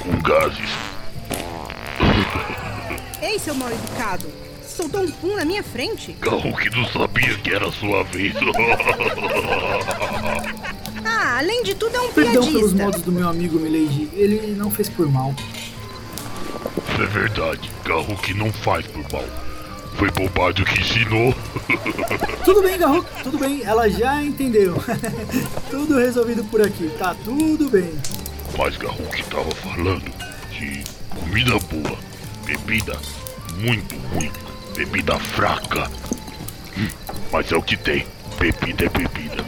Com 0.00 0.20
gases. 0.22 0.70
Ei, 3.22 3.38
seu 3.38 3.54
mal 3.54 3.70
educado! 3.70 4.26
Soltou 4.66 5.02
um 5.02 5.10
pum 5.12 5.36
na 5.36 5.44
minha 5.44 5.62
frente? 5.62 6.12
Garruk 6.20 6.68
não 6.76 6.84
sabia 6.88 7.36
que 7.38 7.54
era 7.54 7.70
sua 7.72 8.02
vez. 8.04 8.34
Ah, 11.06 11.38
além 11.38 11.62
de 11.62 11.74
tudo 11.74 11.94
é 11.96 12.00
um 12.00 12.12
Perdão 12.12 12.32
pelos 12.32 12.48
piadista. 12.72 12.82
modos 12.84 13.02
do 13.02 13.12
meu 13.12 13.28
amigo 13.28 13.58
Milady. 13.58 14.08
Ele 14.14 14.54
não 14.56 14.70
fez 14.70 14.88
por 14.88 15.06
mal. 15.10 15.34
é 16.98 17.06
verdade. 17.06 17.70
Garruk 17.84 18.32
não 18.34 18.50
faz 18.52 18.86
por 18.86 19.02
mal. 19.12 19.24
Foi 19.96 20.10
bobagem 20.10 20.64
que 20.64 20.80
ensinou. 20.80 21.34
Tudo 22.44 22.62
bem, 22.62 22.76
Garro, 22.76 23.04
tudo 23.22 23.38
bem. 23.38 23.62
Ela 23.64 23.88
já 23.88 24.22
entendeu. 24.22 24.74
tudo 25.70 25.98
resolvido 25.98 26.44
por 26.44 26.60
aqui. 26.60 26.90
Tá 26.98 27.14
tudo 27.24 27.70
bem. 27.70 27.90
Mas 28.58 28.76
Garruk 28.76 29.22
tava 29.24 29.50
falando 29.52 30.12
de 30.50 30.84
comida 31.08 31.58
boa, 31.70 31.98
bebida 32.44 32.98
muito 33.56 33.94
ruim, 34.12 34.30
bebida 34.76 35.18
fraca. 35.18 35.90
Hum, 36.76 36.88
Mas 37.32 37.50
é 37.50 37.56
o 37.56 37.62
que 37.62 37.76
tem. 37.76 38.06
Bebida 38.38 38.84
é 38.84 38.88
bebida. 38.88 39.44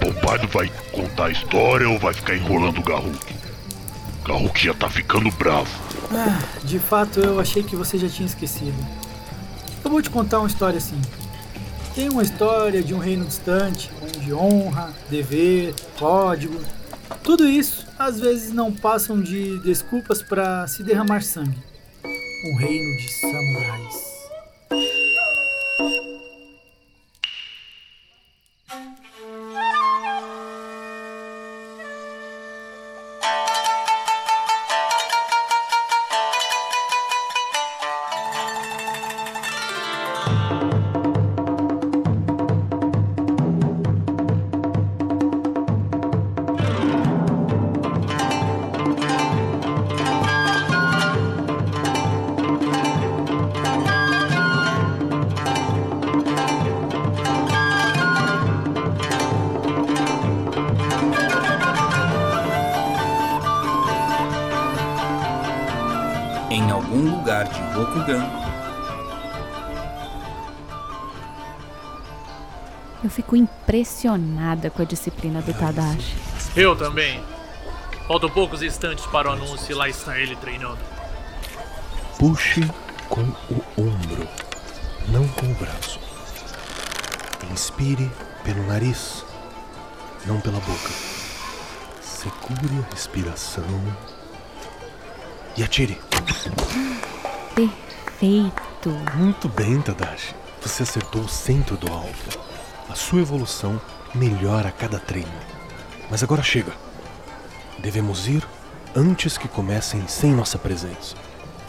Bombardo 0.00 0.48
vai 0.48 0.70
contar 0.92 1.26
a 1.26 1.30
história 1.30 1.88
ou 1.88 1.98
vai 1.98 2.14
ficar 2.14 2.34
enrolando 2.36 2.78
o 2.78 2.82
Garruk? 2.82 3.35
Garruk 4.26 4.58
já 4.58 4.74
tá 4.74 4.90
ficando 4.90 5.30
bravo. 5.32 5.70
Ah, 6.10 6.42
de 6.64 6.78
fato, 6.78 7.20
eu 7.20 7.38
achei 7.38 7.62
que 7.62 7.76
você 7.76 7.96
já 7.96 8.08
tinha 8.08 8.26
esquecido. 8.26 8.76
Eu 9.84 9.90
vou 9.90 10.02
te 10.02 10.10
contar 10.10 10.40
uma 10.40 10.48
história 10.48 10.78
assim. 10.78 11.00
Tem 11.94 12.08
uma 12.08 12.22
história 12.22 12.82
de 12.82 12.92
um 12.92 12.98
reino 12.98 13.24
distante, 13.24 13.90
onde 14.02 14.34
honra, 14.34 14.92
dever, 15.08 15.74
código, 15.98 16.60
tudo 17.22 17.48
isso 17.48 17.86
às 17.98 18.20
vezes 18.20 18.52
não 18.52 18.72
passam 18.72 19.20
de 19.20 19.58
desculpas 19.60 20.22
para 20.22 20.66
se 20.66 20.82
derramar 20.82 21.22
sangue. 21.22 21.58
Um 22.04 22.56
reino 22.56 22.96
de 22.98 23.08
samurais. 23.08 24.15
Impressionada 73.96 74.68
com 74.68 74.82
a 74.82 74.84
disciplina 74.84 75.40
do 75.40 75.54
Tadashi. 75.54 76.14
Eu 76.54 76.76
também. 76.76 77.22
Faltam 78.06 78.28
poucos 78.28 78.62
instantes 78.62 79.06
para 79.06 79.30
o 79.30 79.32
anúncio 79.32 79.72
e 79.72 79.74
lá 79.74 79.88
está 79.88 80.18
ele 80.18 80.36
treinando. 80.36 80.78
Puxe 82.18 82.70
com 83.08 83.22
o 83.22 83.64
ombro, 83.78 84.28
não 85.08 85.26
com 85.28 85.46
o 85.46 85.54
braço. 85.54 85.98
Inspire 87.50 88.10
pelo 88.44 88.66
nariz, 88.66 89.24
não 90.26 90.40
pela 90.40 90.60
boca. 90.60 90.90
Segure 92.02 92.84
a 92.86 92.94
respiração 92.94 93.64
e 95.56 95.64
atire. 95.64 95.98
Perfeito. 97.56 98.90
Muito 99.14 99.48
bem, 99.48 99.80
Tadashi. 99.80 100.34
Você 100.60 100.82
acertou 100.82 101.22
o 101.22 101.28
centro 101.28 101.76
do 101.76 101.90
alvo. 101.90 102.55
A 102.88 102.94
sua 102.94 103.20
evolução 103.20 103.80
melhora 104.14 104.68
a 104.68 104.72
cada 104.72 104.98
treino. 104.98 105.32
Mas 106.10 106.22
agora 106.22 106.42
chega. 106.42 106.72
Devemos 107.78 108.26
ir 108.28 108.46
antes 108.94 109.36
que 109.36 109.48
comecem 109.48 110.06
sem 110.08 110.32
nossa 110.32 110.58
presença. 110.58 111.16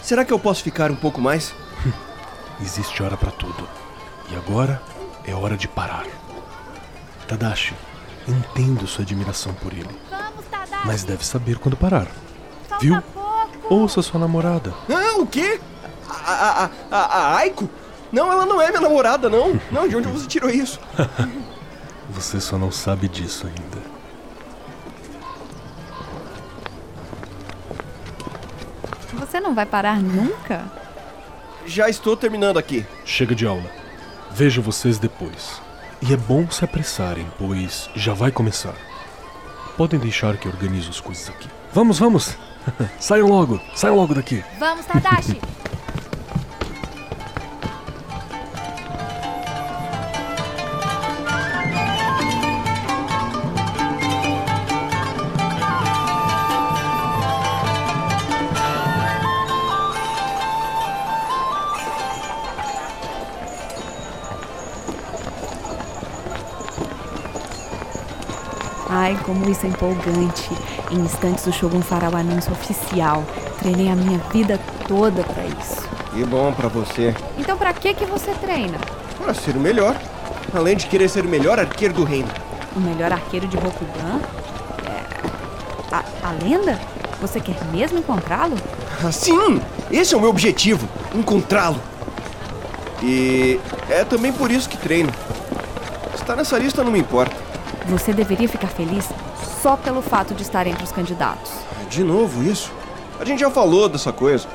Será 0.01 0.23
que 0.23 0.31
eu 0.31 0.39
posso 0.39 0.63
ficar 0.63 0.91
um 0.91 0.95
pouco 0.95 1.19
mais? 1.19 1.53
Existe 2.61 3.03
hora 3.03 3.17
pra 3.17 3.31
tudo. 3.31 3.67
E 4.29 4.35
agora 4.35 4.81
é 5.25 5.33
hora 5.33 5.57
de 5.57 5.67
parar. 5.67 6.05
Tadashi, 7.27 7.75
entendo 8.27 8.87
sua 8.87 9.03
admiração 9.03 9.53
por 9.53 9.73
ele, 9.73 9.89
Vamos, 10.09 10.45
Tadashi. 10.49 10.87
mas 10.87 11.03
deve 11.03 11.25
saber 11.25 11.57
quando 11.59 11.75
parar. 11.75 12.07
Viu? 12.79 13.01
Ouça 13.69 14.01
sua 14.01 14.19
namorada. 14.19 14.73
Ah, 14.89 15.19
o 15.19 15.27
quê? 15.27 15.59
A, 16.09 16.33
a, 16.33 16.69
a, 16.89 16.97
a 16.97 17.35
Aiko? 17.37 17.69
Não, 18.11 18.31
ela 18.31 18.45
não 18.45 18.61
é 18.61 18.69
minha 18.69 18.81
namorada, 18.81 19.29
não. 19.29 19.59
Não, 19.71 19.87
de 19.87 19.95
onde 19.95 20.07
você 20.07 20.27
tirou 20.27 20.49
isso? 20.49 20.79
Você 22.09 22.39
só 22.39 22.57
não 22.57 22.71
sabe 22.71 23.09
disso 23.09 23.45
ainda. 23.45 23.77
Você 29.13 29.41
não 29.41 29.53
vai 29.53 29.65
parar 29.65 29.99
nunca? 29.99 30.63
Já 31.65 31.89
estou 31.89 32.15
terminando 32.15 32.57
aqui. 32.57 32.85
Chega 33.03 33.35
de 33.35 33.45
aula. 33.45 33.69
Vejo 34.31 34.61
vocês 34.61 34.97
depois. 34.97 35.61
E 36.01 36.13
é 36.13 36.17
bom 36.17 36.49
se 36.49 36.63
apressarem, 36.63 37.27
pois 37.37 37.89
já 37.93 38.13
vai 38.13 38.31
começar. 38.31 38.73
Podem 39.75 39.99
deixar 39.99 40.37
que 40.37 40.47
eu 40.47 40.51
organizo 40.51 40.89
as 40.89 41.01
coisas 41.01 41.29
aqui. 41.29 41.49
Vamos, 41.73 41.99
vamos! 41.99 42.37
saiam 42.99 43.27
logo! 43.27 43.59
Saiam 43.75 43.95
logo 43.97 44.15
daqui! 44.15 44.43
Vamos, 44.57 44.85
Tadashi. 44.85 45.39
Como 69.27 69.47
isso 69.49 69.65
é 69.65 69.69
empolgante. 69.69 70.49
Em 70.89 70.99
instantes 71.01 71.45
o 71.45 71.51
Shogun 71.51 71.81
fará 71.81 72.09
o 72.09 72.15
anúncio 72.15 72.51
oficial. 72.53 73.23
Treinei 73.59 73.89
a 73.89 73.95
minha 73.95 74.17
vida 74.31 74.57
toda 74.87 75.21
pra 75.23 75.43
isso. 75.45 75.85
Que 76.13 76.23
bom 76.23 76.51
pra 76.53 76.69
você. 76.69 77.13
Então 77.37 77.57
pra 77.57 77.73
que 77.73 77.93
que 77.93 78.05
você 78.05 78.31
treina? 78.31 78.77
Pra 79.21 79.33
ser 79.33 79.55
o 79.57 79.59
melhor. 79.59 79.95
Além 80.55 80.77
de 80.77 80.87
querer 80.87 81.09
ser 81.09 81.25
o 81.25 81.27
melhor 81.29 81.59
arqueiro 81.59 81.93
do 81.93 82.05
reino. 82.05 82.29
O 82.73 82.79
melhor 82.79 83.11
arqueiro 83.11 83.45
de 83.47 83.57
Rokugan? 83.57 84.21
É... 84.85 85.93
A, 85.93 86.03
a 86.29 86.31
lenda? 86.41 86.79
Você 87.19 87.41
quer 87.41 87.57
mesmo 87.71 87.99
encontrá-lo? 87.99 88.55
Ah, 89.03 89.11
Sim! 89.11 89.61
Esse 89.91 90.13
é 90.13 90.17
o 90.17 90.21
meu 90.21 90.29
objetivo. 90.29 90.87
Encontrá-lo. 91.13 91.79
E 93.03 93.59
é 93.89 94.05
também 94.05 94.31
por 94.31 94.49
isso 94.51 94.69
que 94.69 94.77
treino. 94.77 95.09
Estar 96.15 96.35
nessa 96.35 96.57
lista 96.57 96.83
não 96.83 96.91
me 96.91 96.99
importa. 96.99 97.35
Você 97.87 98.13
deveria 98.13 98.49
ficar 98.49 98.67
feliz 98.67 99.09
só 99.61 99.77
pelo 99.77 100.01
fato 100.01 100.33
de 100.33 100.43
estar 100.43 100.67
entre 100.67 100.83
os 100.83 100.91
candidatos. 100.91 101.51
De 101.89 102.03
novo 102.03 102.43
isso? 102.43 102.71
A 103.19 103.25
gente 103.25 103.39
já 103.39 103.49
falou 103.49 103.87
dessa 103.87 104.11
coisa. 104.11 104.47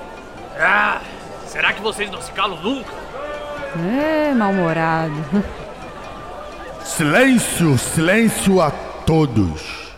Ah, 0.58 1.00
será 1.46 1.72
que 1.72 1.80
vocês 1.80 2.10
não 2.10 2.20
se 2.20 2.30
calam 2.32 2.60
nunca? 2.62 2.92
É, 3.74 4.34
mal-humorado. 4.34 5.14
Silêncio, 6.84 7.78
silêncio 7.78 8.60
a 8.60 8.70
todos. 8.70 9.96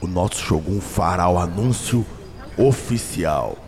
O 0.00 0.06
nosso 0.06 0.36
Shogun 0.36 0.80
fará 0.80 1.28
o 1.28 1.38
anúncio 1.38 2.06
oficial. 2.56 3.58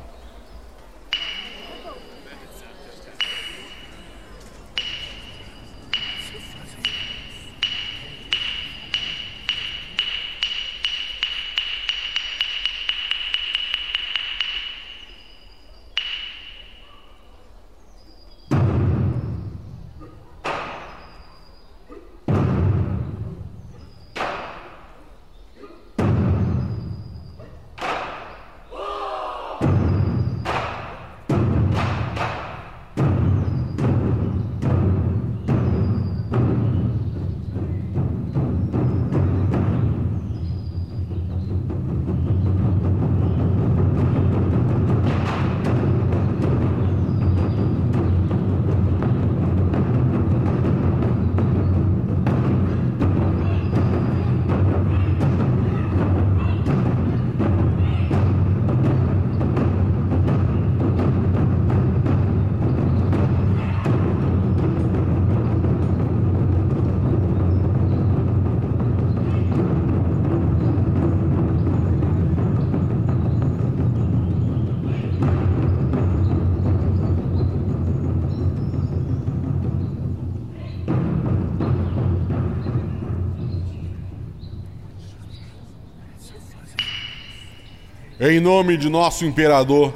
Em 88.25 88.39
nome 88.39 88.77
de 88.77 88.89
nosso 88.89 89.25
imperador, 89.25 89.93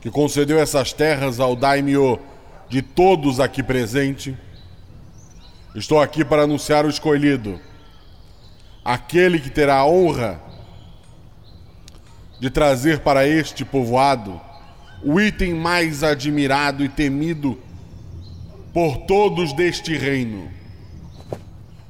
que 0.00 0.10
concedeu 0.10 0.58
essas 0.58 0.92
terras 0.92 1.38
ao 1.38 1.54
daimyo 1.54 2.18
de 2.68 2.82
todos 2.82 3.38
aqui 3.38 3.62
presentes, 3.62 4.34
estou 5.72 6.00
aqui 6.02 6.24
para 6.24 6.42
anunciar 6.42 6.84
o 6.84 6.90
escolhido, 6.90 7.60
aquele 8.84 9.38
que 9.38 9.50
terá 9.50 9.76
a 9.76 9.86
honra 9.86 10.40
de 12.40 12.50
trazer 12.50 12.98
para 12.98 13.24
este 13.24 13.64
povoado 13.64 14.40
o 15.04 15.20
item 15.20 15.54
mais 15.54 16.02
admirado 16.02 16.84
e 16.84 16.88
temido 16.88 17.56
por 18.72 18.96
todos 19.06 19.52
deste 19.52 19.96
reino, 19.96 20.48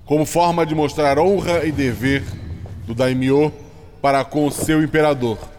como 0.04 0.26
forma 0.26 0.66
de 0.66 0.74
mostrar 0.74 1.18
honra 1.18 1.64
e 1.64 1.72
dever 1.72 2.22
do 2.86 2.94
daimyo 2.94 3.50
para 4.02 4.22
com 4.26 4.50
seu 4.50 4.82
imperador. 4.82 5.53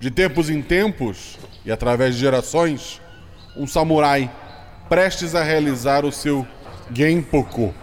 De 0.00 0.10
tempos 0.10 0.48
em 0.48 0.62
tempos 0.62 1.38
e 1.64 1.72
através 1.72 2.14
de 2.14 2.20
gerações, 2.20 3.00
um 3.56 3.66
samurai 3.66 4.30
prestes 4.88 5.34
a 5.34 5.42
realizar 5.42 6.04
o 6.04 6.12
seu 6.12 6.46
Genpoku 6.92 7.74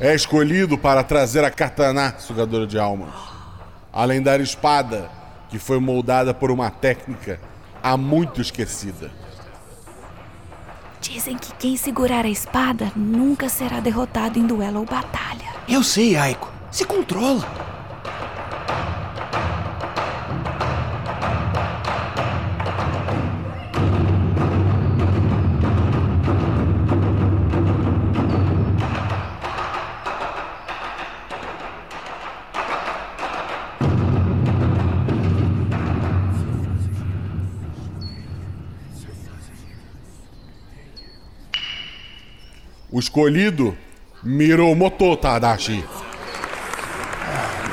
é 0.00 0.14
escolhido 0.14 0.76
para 0.76 1.04
trazer 1.04 1.44
a 1.44 1.50
katana 1.50 2.14
sugadora 2.18 2.66
de 2.66 2.78
almas, 2.78 3.14
a 3.92 4.04
lendária 4.04 4.42
espada 4.42 5.10
que 5.48 5.58
foi 5.58 5.78
moldada 5.78 6.34
por 6.34 6.50
uma 6.50 6.70
técnica 6.70 7.38
há 7.82 7.96
muito 7.96 8.40
esquecida. 8.40 9.10
Dizem 11.00 11.36
que 11.36 11.52
quem 11.54 11.76
segurar 11.76 12.24
a 12.24 12.30
espada 12.30 12.90
nunca 12.96 13.48
será 13.48 13.78
derrotado 13.78 14.38
em 14.38 14.46
duelo 14.46 14.80
ou 14.80 14.86
batalha. 14.86 15.52
Eu 15.68 15.82
sei, 15.82 16.16
Aiko. 16.16 16.50
Se 16.70 16.84
controla. 16.84 17.46
Escolhido 43.04 43.76
Miromoto 44.22 45.16
Tadashi. 45.16 45.84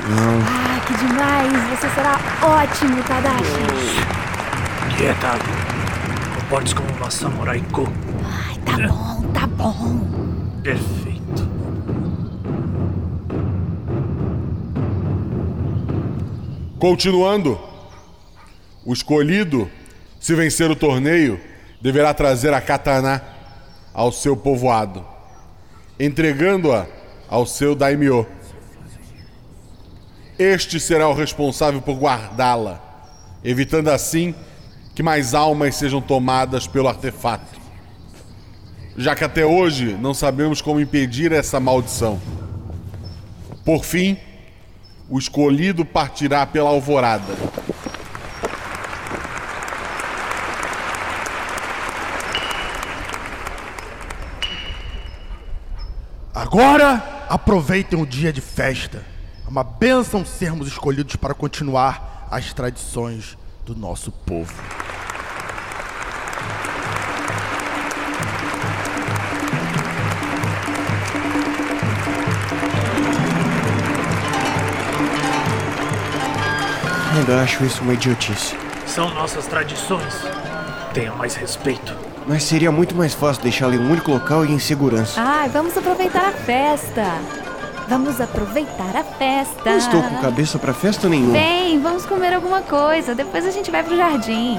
Ah, 0.03 0.81
que 0.85 0.93
demais! 0.97 1.79
Você 1.79 1.89
será 1.89 2.19
ótimo, 2.41 3.01
Tadashi! 3.03 3.63
Quieta. 4.97 5.39
Comporte-se 6.35 6.75
como 6.75 6.89
uma 6.97 7.09
samurai 7.09 7.63
Ko. 7.71 7.87
Ai, 8.25 8.57
tá 8.65 8.87
bom, 8.87 9.23
tá 9.33 9.47
bom. 9.47 10.61
Perfeito. 10.61 11.49
Continuando, 16.77 17.57
o 18.83 18.91
escolhido, 18.91 19.69
se 20.19 20.35
vencer 20.35 20.69
o 20.69 20.75
torneio, 20.75 21.39
deverá 21.81 22.13
trazer 22.13 22.53
a 22.53 22.59
katana 22.59 23.23
ao 23.93 24.11
seu 24.11 24.35
povoado, 24.35 25.05
entregando-a 26.05 26.87
ao 27.29 27.45
seu 27.45 27.75
daimyo. 27.75 28.25
Este 30.39 30.79
será 30.79 31.07
o 31.07 31.13
responsável 31.13 31.79
por 31.79 31.95
guardá-la, 31.95 32.81
evitando 33.43 33.89
assim 33.89 34.33
que 34.95 35.03
mais 35.03 35.35
almas 35.35 35.75
sejam 35.75 36.01
tomadas 36.01 36.65
pelo 36.65 36.87
artefato. 36.87 37.61
Já 38.97 39.15
que 39.15 39.23
até 39.23 39.45
hoje 39.45 39.93
não 39.93 40.13
sabemos 40.13 40.59
como 40.59 40.81
impedir 40.81 41.31
essa 41.31 41.59
maldição. 41.59 42.19
Por 43.63 43.85
fim, 43.85 44.17
o 45.07 45.19
escolhido 45.19 45.85
partirá 45.85 46.47
pela 46.47 46.69
alvorada. 46.69 47.33
Agora 56.53 57.25
aproveitem 57.29 57.97
o 57.97 58.05
dia 58.05 58.33
de 58.33 58.41
festa. 58.41 59.05
É 59.45 59.49
uma 59.49 59.63
bênção 59.63 60.25
sermos 60.25 60.67
escolhidos 60.67 61.15
para 61.15 61.33
continuar 61.33 62.27
as 62.29 62.53
tradições 62.53 63.37
do 63.65 63.73
nosso 63.73 64.11
povo. 64.11 64.53
Ainda 77.15 77.43
acho 77.43 77.63
isso 77.63 77.81
uma 77.81 77.93
idiotice. 77.93 78.57
São 78.85 79.09
nossas 79.13 79.47
tradições. 79.47 80.15
Tenha 80.93 81.13
mais 81.13 81.33
respeito. 81.33 82.10
Mas 82.31 82.45
seria 82.45 82.71
muito 82.71 82.95
mais 82.95 83.13
fácil 83.13 83.43
deixá-la 83.43 83.75
em 83.75 83.79
um 83.79 83.91
único 83.91 84.09
local 84.09 84.45
e 84.45 84.53
em 84.53 84.57
segurança. 84.57 85.21
Ai, 85.21 85.49
vamos 85.49 85.77
aproveitar 85.77 86.23
a 86.23 86.31
festa. 86.31 87.03
Vamos 87.89 88.21
aproveitar 88.21 88.95
a 88.95 89.03
festa. 89.03 89.69
Não 89.69 89.77
estou 89.77 90.01
com 90.01 90.15
cabeça 90.21 90.57
pra 90.57 90.73
festa 90.73 91.09
nenhuma. 91.09 91.33
Vem, 91.33 91.81
vamos 91.81 92.05
comer 92.05 92.33
alguma 92.33 92.61
coisa. 92.61 93.13
Depois 93.13 93.45
a 93.45 93.51
gente 93.51 93.69
vai 93.69 93.83
pro 93.83 93.97
jardim. 93.97 94.57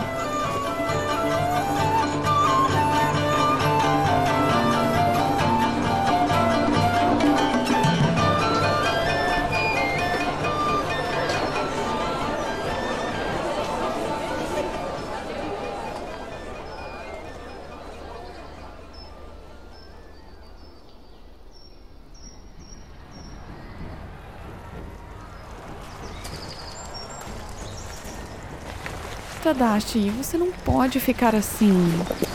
Tadashi, 29.52 30.10
você 30.10 30.38
não 30.38 30.50
pode 30.64 30.98
ficar 30.98 31.34
assim. 31.34 31.72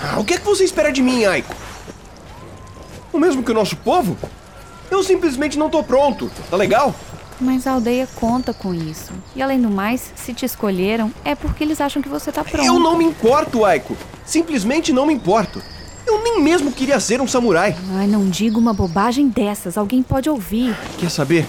Ah, 0.04 0.20
o 0.20 0.24
que 0.24 0.36
é 0.36 0.38
que 0.38 0.46
você 0.46 0.64
espera 0.64 0.92
de 0.92 1.02
mim, 1.02 1.26
Aiko? 1.26 1.54
O 3.12 3.18
mesmo 3.18 3.42
que 3.42 3.52
o 3.52 3.56
nosso 3.56 3.76
povo? 3.78 4.16
Eu 4.92 5.04
simplesmente 5.04 5.58
não 5.58 5.70
tô 5.70 5.84
pronto, 5.84 6.32
tá 6.50 6.56
legal? 6.56 6.94
Mas 7.42 7.66
a 7.66 7.72
aldeia 7.72 8.08
conta 8.16 8.54
com 8.54 8.74
isso. 8.74 9.12
E 9.36 9.42
além 9.42 9.60
do 9.60 9.70
mais, 9.70 10.14
se 10.16 10.34
te 10.34 10.46
escolheram, 10.46 11.12
é 11.26 11.34
porque 11.34 11.64
eles 11.64 11.82
acham 11.82 12.02
que 12.02 12.10
você 12.10 12.32
tá 12.32 12.44
pronto. 12.44 12.66
Eu 12.66 12.80
não 12.80 12.98
me 12.98 13.06
importo, 13.06 13.66
Aiko. 13.66 13.98
Simplesmente 14.26 14.94
não 14.94 15.06
me 15.06 15.14
importo. 15.14 15.62
Eu 16.06 16.24
nem 16.24 16.42
mesmo 16.42 16.72
queria 16.72 17.00
ser 17.00 17.20
um 17.20 17.28
samurai. 17.28 17.76
Ai, 17.96 18.08
não 18.08 18.30
diga 18.30 18.58
uma 18.58 18.74
bobagem 18.74 19.28
dessas. 19.28 19.78
Alguém 19.78 20.02
pode 20.04 20.30
ouvir. 20.30 20.76
Quer 21.00 21.10
saber? 21.10 21.46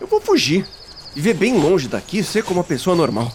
Eu 0.00 0.06
vou 0.06 0.20
fugir. 0.20 0.66
Viver 1.14 1.34
bem 1.34 1.58
longe 1.58 1.88
daqui 1.88 2.18
e 2.18 2.24
ser 2.24 2.42
como 2.44 2.60
uma 2.60 2.64
pessoa 2.64 2.94
normal. 2.94 3.30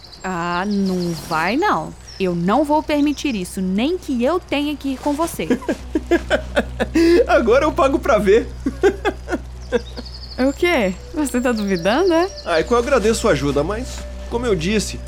Ah, 0.62 0.66
não 0.66 1.12
vai 1.30 1.56
não. 1.56 1.94
Eu 2.20 2.34
não 2.34 2.64
vou 2.64 2.82
permitir 2.82 3.36
isso, 3.36 3.62
nem 3.62 3.96
que 3.96 4.24
eu 4.24 4.40
tenha 4.40 4.76
que 4.76 4.94
ir 4.94 4.98
com 4.98 5.14
você. 5.14 5.48
Agora 7.28 7.66
eu 7.66 7.72
pago 7.72 8.00
pra 8.00 8.18
ver. 8.18 8.48
o 10.40 10.52
quê? 10.52 10.96
Você 11.14 11.40
tá 11.40 11.52
duvidando, 11.52 12.12
é? 12.12 12.28
Aiko, 12.46 12.74
eu 12.74 12.80
agradeço 12.80 13.22
sua 13.22 13.34
ajuda, 13.34 13.64
mas, 13.64 14.00
como 14.32 14.48
eu 14.48 14.56
disse, 14.56 15.00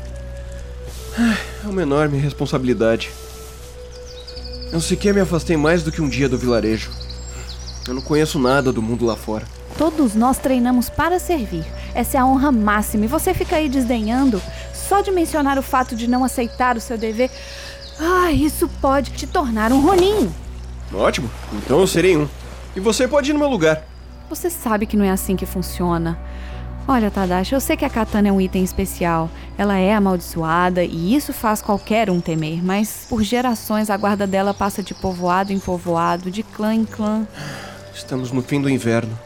é 1.64 1.66
uma 1.66 1.82
enorme 1.82 2.16
responsabilidade. 2.16 3.10
Eu 4.72 4.80
sequer 4.80 5.12
me 5.12 5.20
afastei 5.20 5.56
mais 5.56 5.82
do 5.82 5.90
que 5.90 6.00
um 6.00 6.08
dia 6.08 6.28
do 6.28 6.38
vilarejo. 6.38 6.92
Eu 7.88 7.94
não 7.94 8.02
conheço 8.02 8.38
nada 8.38 8.72
do 8.72 8.80
mundo 8.80 9.04
lá 9.04 9.16
fora. 9.16 9.44
Todos 9.76 10.14
nós 10.14 10.38
treinamos 10.38 10.88
para 10.88 11.18
servir. 11.18 11.64
Essa 11.94 12.18
é 12.18 12.20
a 12.20 12.26
honra 12.26 12.52
máxima 12.52 13.04
e 13.06 13.08
você 13.08 13.34
fica 13.34 13.56
aí 13.56 13.68
desdenhando. 13.68 14.40
Só 14.90 15.02
de 15.02 15.12
mencionar 15.12 15.56
o 15.56 15.62
fato 15.62 15.94
de 15.94 16.08
não 16.08 16.24
aceitar 16.24 16.76
o 16.76 16.80
seu 16.80 16.98
dever, 16.98 17.30
ah, 17.96 18.32
isso 18.32 18.68
pode 18.80 19.12
te 19.12 19.24
tornar 19.24 19.70
um 19.70 19.80
Ronin. 19.80 20.28
Ótimo, 20.92 21.30
então 21.54 21.78
eu 21.78 21.86
serei 21.86 22.16
um. 22.16 22.28
E 22.74 22.80
você 22.80 23.06
pode 23.06 23.30
ir 23.30 23.32
no 23.32 23.38
meu 23.38 23.48
lugar. 23.48 23.84
Você 24.28 24.50
sabe 24.50 24.86
que 24.86 24.96
não 24.96 25.04
é 25.04 25.10
assim 25.10 25.36
que 25.36 25.46
funciona. 25.46 26.18
Olha, 26.88 27.08
Tadashi, 27.08 27.54
eu 27.54 27.60
sei 27.60 27.76
que 27.76 27.84
a 27.84 27.88
katana 27.88 28.30
é 28.30 28.32
um 28.32 28.40
item 28.40 28.64
especial. 28.64 29.30
Ela 29.56 29.78
é 29.78 29.94
amaldiçoada 29.94 30.82
e 30.82 31.14
isso 31.14 31.32
faz 31.32 31.62
qualquer 31.62 32.10
um 32.10 32.20
temer, 32.20 32.60
mas 32.60 33.06
por 33.08 33.22
gerações 33.22 33.90
a 33.90 33.96
guarda 33.96 34.26
dela 34.26 34.52
passa 34.52 34.82
de 34.82 34.92
povoado 34.92 35.52
em 35.52 35.60
povoado, 35.60 36.32
de 36.32 36.42
clã 36.42 36.74
em 36.74 36.84
clã. 36.84 37.28
Estamos 37.94 38.32
no 38.32 38.42
fim 38.42 38.60
do 38.60 38.68
inverno 38.68 39.16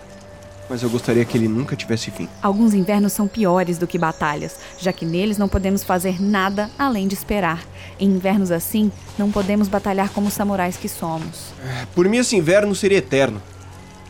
mas 0.69 0.83
eu 0.83 0.91
gostaria 0.91 1.25
que 1.25 1.37
ele 1.37 1.49
nunca 1.49 1.77
tivesse 1.77 2.11
fim. 2.11 2.29
Alguns 2.43 2.75
invernos 2.75 3.13
são 3.13 3.29
piores 3.29 3.79
do 3.79 3.87
que 3.87 3.99
batalhas, 3.99 4.57
já 4.79 4.93
que 4.93 5.05
neles 5.05 5.39
não 5.39 5.49
podemos 5.49 5.85
fazer 5.85 6.21
nada 6.21 6.71
além 6.79 7.07
de 7.07 7.15
esperar. 7.15 7.63
Em 7.99 8.09
invernos 8.09 8.51
assim, 8.51 8.91
não 9.19 9.31
podemos 9.31 9.69
batalhar 9.69 10.11
como 10.11 10.31
samurais 10.31 10.77
que 10.77 10.89
somos. 10.89 11.53
Por 11.95 12.09
mim, 12.09 12.19
esse 12.19 12.37
inverno 12.37 12.75
seria 12.75 12.99
eterno. 12.99 13.41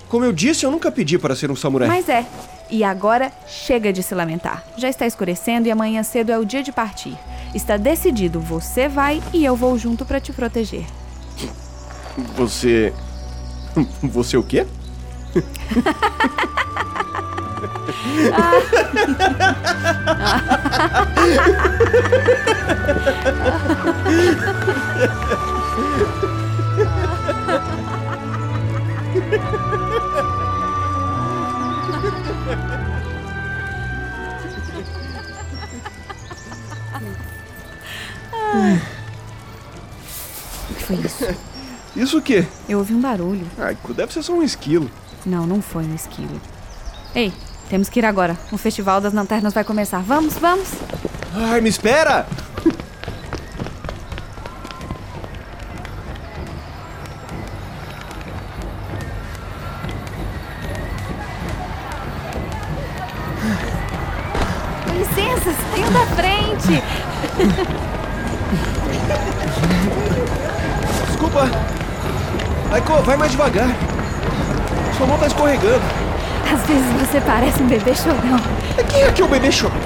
Como 0.08 0.24
eu 0.24 0.32
disse, 0.32 0.64
eu 0.64 0.70
nunca 0.70 0.92
pedi 0.92 1.18
para 1.18 1.34
ser 1.34 1.50
um 1.50 1.56
samurai. 1.56 1.88
Mas 1.88 2.08
é. 2.08 2.24
E 2.70 2.82
agora, 2.82 3.32
chega 3.46 3.92
de 3.92 4.02
se 4.02 4.14
lamentar. 4.14 4.64
Já 4.76 4.88
está 4.88 5.06
escurecendo 5.06 5.68
e 5.68 5.70
amanhã 5.70 6.02
cedo 6.02 6.30
é 6.30 6.38
o 6.38 6.44
dia 6.44 6.62
de 6.62 6.72
partir. 6.72 7.16
Está 7.54 7.76
decidido, 7.76 8.40
você 8.40 8.88
vai 8.88 9.22
e 9.32 9.44
eu 9.44 9.54
vou 9.54 9.76
junto 9.78 10.04
para 10.04 10.20
te 10.20 10.32
proteger. 10.32 10.84
Você. 12.36 12.92
Você 14.02 14.36
o 14.36 14.42
quê? 14.42 14.64
O 15.34 15.40
que 40.74 40.82
foi 40.84 40.96
isso? 40.96 41.24
Isso 41.96 42.18
o 42.18 42.22
quê? 42.22 42.46
Eu 42.68 42.78
ouvi 42.78 42.94
um 42.94 43.00
barulho. 43.00 43.46
Ai, 43.58 43.76
deve 43.96 44.12
ser 44.12 44.22
só 44.22 44.32
um 44.32 44.42
esquilo. 44.42 44.90
Não, 45.26 45.46
não 45.46 45.62
foi 45.62 45.84
um 45.84 45.94
esquilo. 45.94 46.40
Ei, 47.14 47.32
temos 47.68 47.88
que 47.88 47.98
ir 47.98 48.04
agora. 48.04 48.36
O 48.52 48.58
Festival 48.58 49.00
das 49.00 49.12
Lanternas 49.12 49.54
vai 49.54 49.64
começar. 49.64 50.00
Vamos, 50.00 50.34
vamos! 50.34 50.68
Ai, 51.34 51.60
me 51.60 51.68
espera! 51.68 52.26
Com 64.84 64.92
licença, 64.92 65.54
saiam 65.70 65.92
da 65.92 66.06
frente! 66.14 66.82
Desculpa! 71.06 71.48
Aiko, 72.72 73.02
vai 73.02 73.16
mais 73.16 73.30
devagar! 73.30 73.93
Sua 74.96 75.06
mão 75.08 75.18
tá 75.18 75.26
escorregando. 75.26 75.82
Às 76.52 76.66
vezes 76.66 76.86
você 77.00 77.20
parece 77.20 77.62
um 77.62 77.66
bebê 77.66 77.94
chorão. 77.94 78.40
Quem 78.90 79.02
é 79.02 79.10
que 79.10 79.22
é 79.22 79.24
o 79.24 79.28
bebê 79.28 79.50
chorão? 79.50 79.76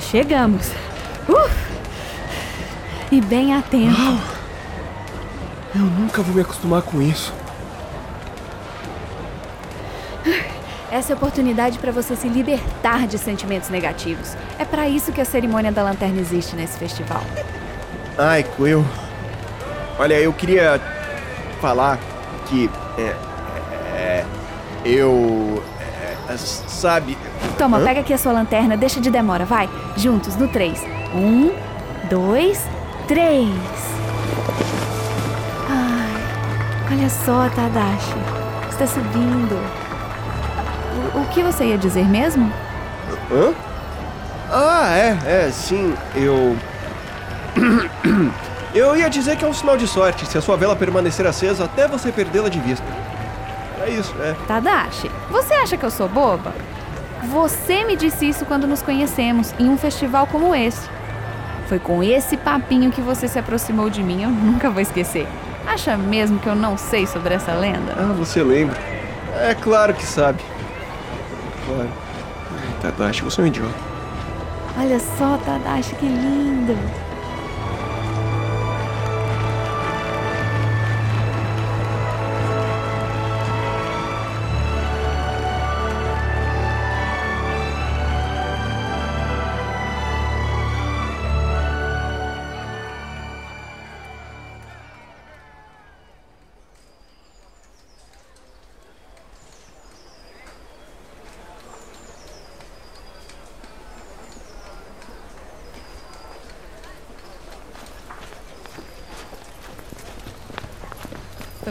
Chegamos. 0.00 0.68
Uh! 1.28 1.50
E 3.10 3.20
bem 3.20 3.54
a 3.54 3.62
tempo. 3.62 3.96
Eu 5.74 5.82
nunca 5.82 6.22
vou 6.22 6.34
me 6.34 6.40
acostumar 6.40 6.82
com 6.82 7.00
isso. 7.00 7.32
Essa 10.94 11.12
é 11.12 11.14
a 11.14 11.16
oportunidade 11.16 11.76
para 11.80 11.90
você 11.90 12.14
se 12.14 12.28
libertar 12.28 13.08
de 13.08 13.18
sentimentos 13.18 13.68
negativos. 13.68 14.36
É 14.56 14.64
para 14.64 14.88
isso 14.88 15.10
que 15.10 15.20
a 15.20 15.24
cerimônia 15.24 15.72
da 15.72 15.82
lanterna 15.82 16.20
existe 16.20 16.54
nesse 16.54 16.78
festival. 16.78 17.20
Ai, 18.16 18.46
eu. 18.60 18.84
Olha, 19.98 20.14
eu 20.20 20.32
queria 20.32 20.80
falar 21.60 21.98
que. 22.46 22.70
É, 22.96 23.16
é, 23.92 24.24
eu. 24.84 25.64
É, 26.30 26.36
sabe. 26.36 27.18
Toma, 27.58 27.78
Hã? 27.78 27.84
pega 27.84 28.00
aqui 28.00 28.12
a 28.14 28.18
sua 28.18 28.30
lanterna, 28.30 28.76
deixa 28.76 29.00
de 29.00 29.10
demora, 29.10 29.44
vai. 29.44 29.68
Juntos, 29.96 30.36
no 30.36 30.46
3. 30.46 30.80
Um, 31.12 31.50
dois, 32.08 32.62
três. 33.08 33.48
Ai, 35.68 36.92
olha 36.92 37.10
só, 37.10 37.48
Tadashi. 37.48 38.14
Está 38.70 38.86
subindo. 38.86 39.83
O 41.14 41.24
que 41.26 41.42
você 41.42 41.64
ia 41.66 41.78
dizer 41.78 42.08
mesmo? 42.08 42.52
Hã? 43.30 43.54
Ah, 44.50 44.90
é, 44.96 45.46
é, 45.46 45.50
sim, 45.50 45.94
eu. 46.14 46.56
eu 48.74 48.96
ia 48.96 49.08
dizer 49.08 49.36
que 49.36 49.44
é 49.44 49.48
um 49.48 49.52
sinal 49.54 49.76
de 49.76 49.86
sorte 49.86 50.26
se 50.26 50.36
a 50.36 50.40
sua 50.40 50.56
vela 50.56 50.74
permanecer 50.74 51.26
acesa 51.26 51.64
até 51.64 51.86
você 51.86 52.10
perdê-la 52.10 52.48
de 52.48 52.58
vista. 52.60 52.86
É 53.84 53.90
isso, 53.90 54.14
é. 54.20 54.34
Tadashi, 54.46 55.10
você 55.30 55.54
acha 55.54 55.76
que 55.76 55.84
eu 55.84 55.90
sou 55.90 56.08
boba? 56.08 56.52
Você 57.30 57.84
me 57.84 57.96
disse 57.96 58.28
isso 58.28 58.44
quando 58.44 58.66
nos 58.66 58.82
conhecemos, 58.82 59.54
em 59.58 59.68
um 59.68 59.78
festival 59.78 60.26
como 60.26 60.54
esse. 60.54 60.88
Foi 61.68 61.78
com 61.78 62.02
esse 62.02 62.36
papinho 62.36 62.90
que 62.90 63.00
você 63.00 63.26
se 63.26 63.38
aproximou 63.38 63.88
de 63.88 64.02
mim, 64.02 64.22
eu 64.22 64.30
nunca 64.32 64.70
vou 64.70 64.80
esquecer. 64.80 65.26
Acha 65.66 65.96
mesmo 65.96 66.38
que 66.38 66.46
eu 66.46 66.54
não 66.54 66.76
sei 66.76 67.06
sobre 67.06 67.34
essa 67.34 67.52
lenda? 67.54 67.94
Ah, 67.96 68.12
você 68.12 68.42
lembra? 68.42 68.76
É 69.40 69.54
claro 69.54 69.94
que 69.94 70.04
sabe. 70.04 70.42
Claro. 71.66 71.90
Tadashi, 72.80 73.22
você 73.22 73.40
é 73.40 73.44
um 73.44 73.46
idiota. 73.46 73.74
Olha 74.78 74.98
só, 74.98 75.38
Tadashi, 75.38 75.94
que 75.96 76.06
lindo! 76.06 76.76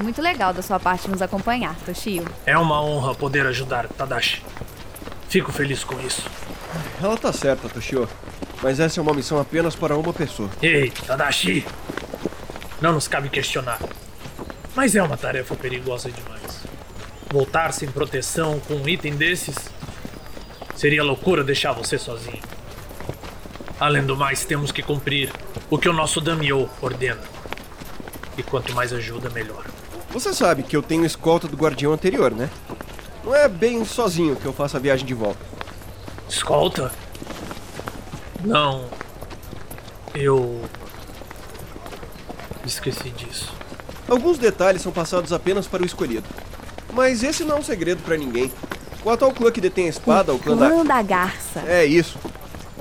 Muito 0.03 0.21
legal 0.21 0.53
da 0.53 0.61
sua 0.61 0.79
parte 0.79 1.09
nos 1.09 1.21
acompanhar, 1.21 1.75
Toshio. 1.85 2.25
É 2.45 2.57
uma 2.57 2.81
honra 2.83 3.15
poder 3.15 3.47
ajudar, 3.47 3.87
Tadashi. 3.87 4.43
Fico 5.29 5.51
feliz 5.51 5.83
com 5.83 5.99
isso. 6.01 6.29
Ela 7.01 7.17
tá 7.17 7.33
certa, 7.33 7.67
Toshio. 7.69 8.07
Mas 8.61 8.79
essa 8.79 8.99
é 8.99 9.01
uma 9.01 9.13
missão 9.13 9.39
apenas 9.39 9.75
para 9.75 9.97
uma 9.97 10.13
pessoa. 10.13 10.49
Ei, 10.61 10.91
Tadashi! 10.91 11.65
Não 12.81 12.93
nos 12.93 13.07
cabe 13.07 13.29
questionar. 13.29 13.79
Mas 14.75 14.95
é 14.95 15.01
uma 15.01 15.17
tarefa 15.17 15.55
perigosa 15.55 16.11
demais. 16.11 16.63
Voltar 17.31 17.71
sem 17.73 17.89
proteção 17.89 18.59
com 18.59 18.75
um 18.75 18.87
item 18.87 19.15
desses 19.15 19.55
seria 20.75 21.03
loucura 21.03 21.43
deixar 21.43 21.71
você 21.71 21.97
sozinho. 21.97 22.41
Além 23.79 24.05
do 24.05 24.15
mais, 24.15 24.45
temos 24.45 24.71
que 24.71 24.81
cumprir 24.81 25.31
o 25.69 25.77
que 25.77 25.89
o 25.89 25.93
nosso 25.93 26.21
Damio 26.21 26.69
ordena. 26.81 27.21
E 28.37 28.43
quanto 28.43 28.73
mais 28.73 28.93
ajuda, 28.93 29.29
melhor. 29.29 29.72
Você 30.13 30.31
sabe 30.31 30.61
que 30.61 30.77
eu 30.77 30.83
tenho 30.83 31.03
escolta 31.03 31.47
do 31.47 31.57
guardião 31.57 31.91
anterior, 31.91 32.31
né? 32.31 32.47
Não 33.23 33.35
é 33.35 33.47
bem 33.47 33.83
sozinho 33.83 34.35
que 34.35 34.45
eu 34.45 34.53
faço 34.53 34.77
a 34.77 34.79
viagem 34.79 35.07
de 35.07 35.13
volta. 35.15 35.39
Escolta? 36.29 36.91
Não. 38.43 38.85
Eu. 40.13 40.61
Esqueci 42.63 43.09
disso. 43.09 43.51
Alguns 44.07 44.37
detalhes 44.37 44.83
são 44.83 44.91
passados 44.91 45.33
apenas 45.33 45.65
para 45.65 45.81
o 45.81 45.85
escolhido. 45.85 46.27
Mas 46.93 47.23
esse 47.23 47.43
não 47.43 47.57
é 47.57 47.59
um 47.59 47.63
segredo 47.63 48.03
para 48.03 48.15
ninguém. 48.15 48.51
O 49.03 49.09
atual 49.09 49.31
clã 49.31 49.51
que 49.51 49.59
detém 49.59 49.87
a 49.87 49.89
espada, 49.89 50.31
o, 50.31 50.37
clã, 50.37 50.55
Clã 50.55 50.85
da... 50.85 50.95
da 50.95 51.01
Garça. 51.01 51.61
É 51.65 51.83
isso. 51.83 52.19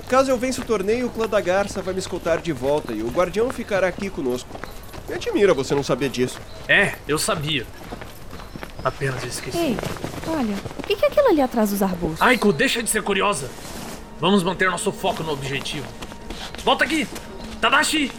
Caso 0.06 0.30
eu 0.30 0.36
vença 0.36 0.60
o 0.60 0.64
torneio, 0.64 1.06
o 1.06 1.10
clã 1.10 1.26
da 1.26 1.40
Garça 1.40 1.80
vai 1.80 1.94
me 1.94 2.00
escoltar 2.00 2.42
de 2.42 2.52
volta 2.52 2.92
e 2.92 3.02
o 3.02 3.08
guardião 3.08 3.48
ficará 3.48 3.88
aqui 3.88 4.10
conosco. 4.10 4.50
Me 5.12 5.16
admira 5.16 5.52
você 5.52 5.74
não 5.74 5.82
saber 5.82 6.08
disso. 6.08 6.40
É, 6.66 6.94
eu 7.06 7.18
sabia. 7.18 7.66
Apenas 8.82 9.22
esqueci. 9.22 9.58
Ei, 9.58 9.76
olha, 10.26 10.56
o 10.78 10.82
que 10.82 11.04
é 11.04 11.08
aquilo 11.08 11.28
ali 11.28 11.42
atrás 11.42 11.68
dos 11.68 11.82
arbustos? 11.82 12.22
Aiko, 12.22 12.50
deixa 12.50 12.82
de 12.82 12.88
ser 12.88 13.02
curiosa. 13.02 13.50
Vamos 14.18 14.42
manter 14.42 14.70
nosso 14.70 14.90
foco 14.90 15.22
no 15.22 15.32
objetivo. 15.32 15.86
Volta 16.64 16.84
aqui! 16.84 17.06
Tadashi! 17.60 18.10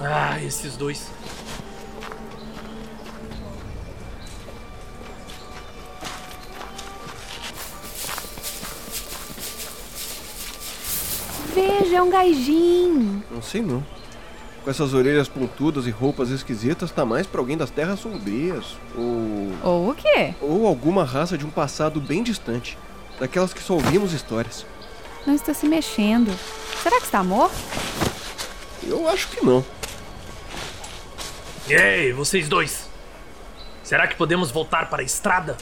Ah, 0.00 0.42
esses 0.42 0.78
dois. 0.78 1.10
Veja, 11.54 11.96
é 11.96 12.02
um 12.02 12.08
gaijin. 12.08 13.22
Não 13.30 13.42
sei 13.42 13.60
não. 13.60 13.97
Com 14.68 14.72
essas 14.72 14.92
orelhas 14.92 15.30
pontudas 15.30 15.86
e 15.86 15.90
roupas 15.90 16.28
esquisitas, 16.28 16.90
tá 16.90 17.02
mais 17.02 17.26
pra 17.26 17.40
alguém 17.40 17.56
das 17.56 17.70
terras 17.70 18.00
sombrias. 18.00 18.76
Ou. 18.94 19.50
Ou 19.62 19.90
o 19.92 19.94
quê? 19.94 20.34
Ou 20.42 20.66
alguma 20.66 21.04
raça 21.04 21.38
de 21.38 21.46
um 21.46 21.50
passado 21.50 22.02
bem 22.02 22.22
distante. 22.22 22.76
Daquelas 23.18 23.54
que 23.54 23.62
só 23.62 23.72
ouvimos 23.72 24.12
histórias. 24.12 24.66
Não 25.26 25.34
está 25.34 25.54
se 25.54 25.66
mexendo. 25.66 26.38
Será 26.82 26.98
que 26.98 27.06
está 27.06 27.24
morto? 27.24 27.56
Eu 28.82 29.08
acho 29.08 29.28
que 29.28 29.42
não. 29.42 29.64
Ei, 31.66 32.12
vocês 32.12 32.46
dois! 32.46 32.90
Será 33.82 34.06
que 34.06 34.16
podemos 34.16 34.50
voltar 34.50 34.90
para 34.90 35.00
a 35.00 35.06
estrada? 35.06 35.56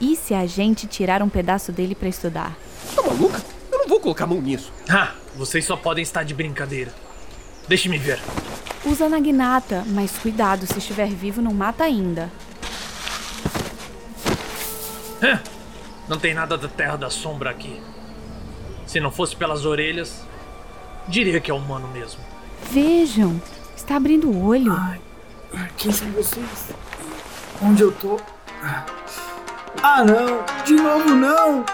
E 0.00 0.16
se 0.16 0.32
a 0.32 0.46
gente 0.46 0.86
tirar 0.86 1.22
um 1.22 1.28
pedaço 1.28 1.70
dele 1.70 1.94
para 1.94 2.08
estudar? 2.08 2.56
Tá 2.96 3.02
maluca? 3.02 3.42
Eu 3.70 3.80
não 3.80 3.88
vou 3.88 4.00
colocar 4.00 4.24
a 4.24 4.28
mão 4.28 4.40
nisso. 4.40 4.72
Ah, 4.88 5.12
vocês 5.36 5.66
só 5.66 5.76
podem 5.76 6.02
estar 6.02 6.22
de 6.22 6.32
brincadeira. 6.32 6.94
Deixe-me 7.72 7.96
ver. 7.96 8.20
Usa 8.84 9.08
Naginata, 9.08 9.82
mas 9.86 10.18
cuidado, 10.18 10.66
se 10.66 10.76
estiver 10.76 11.08
vivo, 11.08 11.40
não 11.40 11.54
mata 11.54 11.84
ainda. 11.84 12.30
Não 16.06 16.18
tem 16.18 16.34
nada 16.34 16.58
da 16.58 16.68
Terra 16.68 16.96
da 16.96 17.08
Sombra 17.08 17.48
aqui. 17.48 17.80
Se 18.84 19.00
não 19.00 19.10
fosse 19.10 19.34
pelas 19.34 19.64
orelhas, 19.64 20.22
diria 21.08 21.40
que 21.40 21.50
é 21.50 21.54
humano 21.54 21.88
mesmo. 21.88 22.20
Vejam, 22.70 23.40
está 23.74 23.96
abrindo 23.96 24.28
o 24.28 24.44
olho. 24.44 24.76
Quem 25.78 25.90
são 25.90 26.10
vocês? 26.10 26.74
Onde 27.62 27.84
eu 27.84 27.92
tô? 27.92 28.20
Ah, 29.82 30.04
não! 30.04 30.44
De 30.66 30.74
novo, 30.74 31.14
não! 31.14 31.64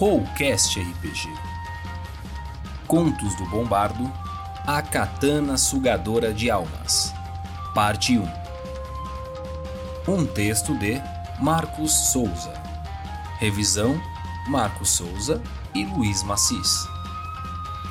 Rollcast 0.00 0.80
RPG. 0.80 1.28
Contos 2.86 3.34
do 3.34 3.44
Bombardo, 3.50 4.10
A 4.66 4.80
Katana 4.80 5.58
Sugadora 5.58 6.32
de 6.32 6.50
Almas, 6.50 7.12
Parte 7.74 8.18
1. 8.18 8.26
Um 10.08 10.24
texto 10.24 10.74
de 10.78 11.02
Marcos 11.38 11.92
Souza. 11.92 12.54
Revisão: 13.38 14.00
Marcos 14.48 14.88
Souza 14.88 15.42
e 15.74 15.84
Luiz 15.84 16.22
Macis. 16.22 16.88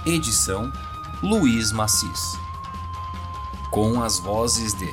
Edição: 0.08 0.74
Luiz 1.22 1.72
Macis. 1.72 2.36
Com 3.70 4.02
as 4.02 4.18
vozes 4.18 4.74
de 4.74 4.92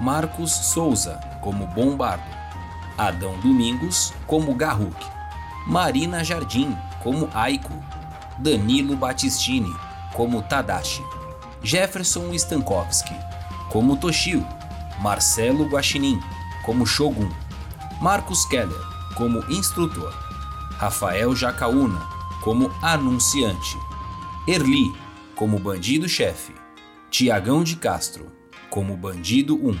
Marcos 0.00 0.52
Souza 0.52 1.18
como 1.42 1.66
Bombardo. 1.66 2.36
Adão 2.96 3.36
Domingos 3.40 4.14
como 4.28 4.54
Garruk, 4.54 5.15
Marina 5.66 6.22
Jardim 6.22 6.76
como 7.02 7.28
Aiko, 7.34 7.72
Danilo 8.38 8.96
Battistini 8.96 9.74
como 10.14 10.42
Tadashi, 10.42 11.02
Jefferson 11.62 12.32
Stankowski 12.38 13.14
como 13.68 13.96
Toshio, 13.96 14.46
Marcelo 15.00 15.68
Guaxinim 15.68 16.20
como 16.64 16.86
Shogun, 16.86 17.30
Marcos 18.00 18.46
Keller 18.46 18.80
como 19.16 19.40
Instrutor, 19.50 20.14
Rafael 20.78 21.34
Jacaúna 21.34 22.00
como 22.42 22.70
Anunciante, 22.80 23.76
Erli 24.46 24.94
como 25.34 25.58
Bandido-Chefe, 25.58 26.54
Tiagão 27.10 27.64
de 27.64 27.74
Castro 27.74 28.30
como 28.70 28.96
Bandido 28.96 29.56
1, 29.56 29.76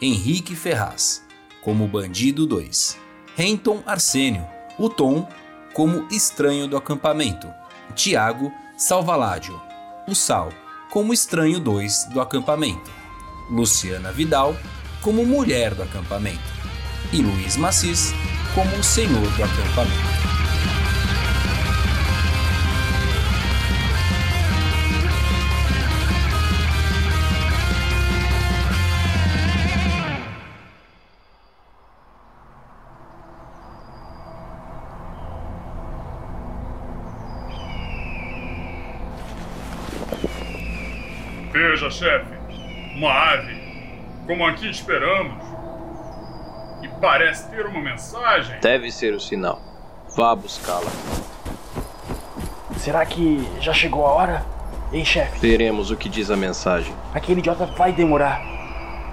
Henrique 0.00 0.56
Ferraz 0.56 1.22
como 1.62 1.86
Bandido 1.86 2.46
2. 2.46 2.96
Renton 3.36 3.82
Arsênio, 3.86 4.46
o 4.80 4.88
Tom, 4.88 5.28
como 5.74 6.08
Estranho 6.10 6.66
do 6.66 6.76
Acampamento. 6.76 7.52
Tiago 7.94 8.50
Salvaládio, 8.78 9.60
o 10.08 10.14
Sal, 10.14 10.50
como 10.90 11.12
Estranho 11.12 11.60
2 11.60 12.06
do 12.12 12.20
Acampamento. 12.20 12.90
Luciana 13.50 14.10
Vidal, 14.10 14.56
como 15.02 15.26
Mulher 15.26 15.74
do 15.74 15.82
Acampamento. 15.82 16.40
E 17.12 17.20
Luiz 17.20 17.56
Macis, 17.56 18.14
como 18.54 18.74
o 18.76 18.82
Senhor 18.82 19.20
do 19.20 19.44
Acampamento. 19.44 20.09
Como 44.30 44.46
aqui 44.46 44.70
esperamos. 44.70 45.42
E 46.82 46.88
parece 47.00 47.48
ter 47.48 47.66
uma 47.66 47.80
mensagem. 47.80 48.60
Deve 48.60 48.88
ser 48.92 49.12
o 49.12 49.18
sinal. 49.18 49.60
Vá 50.16 50.36
buscá-la. 50.36 50.88
Será 52.76 53.04
que 53.04 53.44
já 53.60 53.72
chegou 53.72 54.06
a 54.06 54.10
hora? 54.10 54.46
Hein, 54.92 55.04
chefe? 55.04 55.40
Veremos 55.40 55.90
o 55.90 55.96
que 55.96 56.08
diz 56.08 56.30
a 56.30 56.36
mensagem. 56.36 56.94
Aquele 57.12 57.40
idiota 57.40 57.66
vai 57.66 57.92
demorar. 57.92 58.40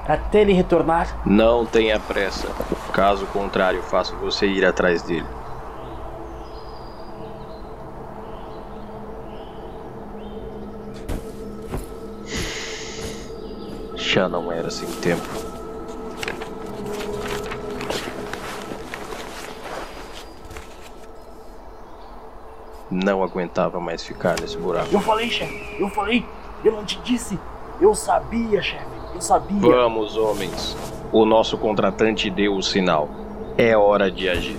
Até 0.07 0.41
ele 0.41 0.53
retornar. 0.53 1.20
Não 1.26 1.65
tenha 1.65 1.99
pressa. 1.99 2.47
Caso 2.93 3.26
contrário, 3.26 3.82
faço 3.82 4.15
você 4.18 4.45
ir 4.45 4.63
atrás 4.63 5.01
dele. 5.01 5.26
Já 14.08 14.30
não 14.30 14.49
era 14.49 14.72
sem 14.72 14.88
tempo. 15.01 15.28
Não 22.89 23.22
aguentava 23.22 23.82
mais 23.82 24.05
ficar 24.05 24.39
nesse 24.39 24.58
buraco. 24.58 24.88
Eu 24.93 25.01
falei, 25.01 25.30
chefe. 25.30 25.76
Eu 25.78 25.89
falei. 25.89 26.26
Eu 26.64 26.72
não 26.72 26.86
te 26.86 26.97
disse. 27.01 27.38
Eu 27.82 27.93
sabia, 27.93 28.62
chefe. 28.62 28.86
Eu 29.14 29.20
sabia. 29.20 29.60
Vamos, 29.60 30.16
homens. 30.16 30.78
O 31.12 31.26
nosso 31.26 31.58
contratante 31.58 32.30
deu 32.30 32.55
o 32.55 32.64
sinal. 32.64 33.10
É 33.58 33.76
hora 33.76 34.10
de 34.10 34.30
agir. 34.30 34.58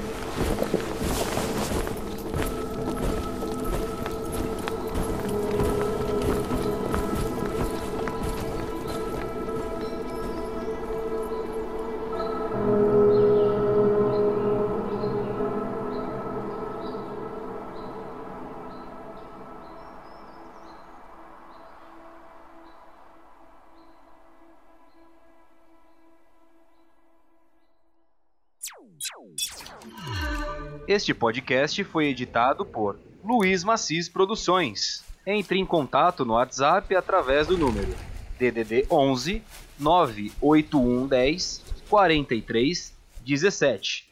Este 30.89 31.13
podcast 31.13 31.85
foi 31.85 32.07
editado 32.07 32.65
por 32.65 32.99
Luiz 33.23 33.63
Macis 33.63 34.09
Produções. 34.09 35.05
Entre 35.27 35.59
em 35.59 35.67
contato 35.67 36.25
no 36.25 36.33
WhatsApp 36.33 36.97
através 36.97 37.47
do 37.47 37.59
número 37.59 37.95
DDD 38.39 38.87
11 38.91 39.43
98110 39.79 41.63
43 41.91 42.95
17 43.23 44.08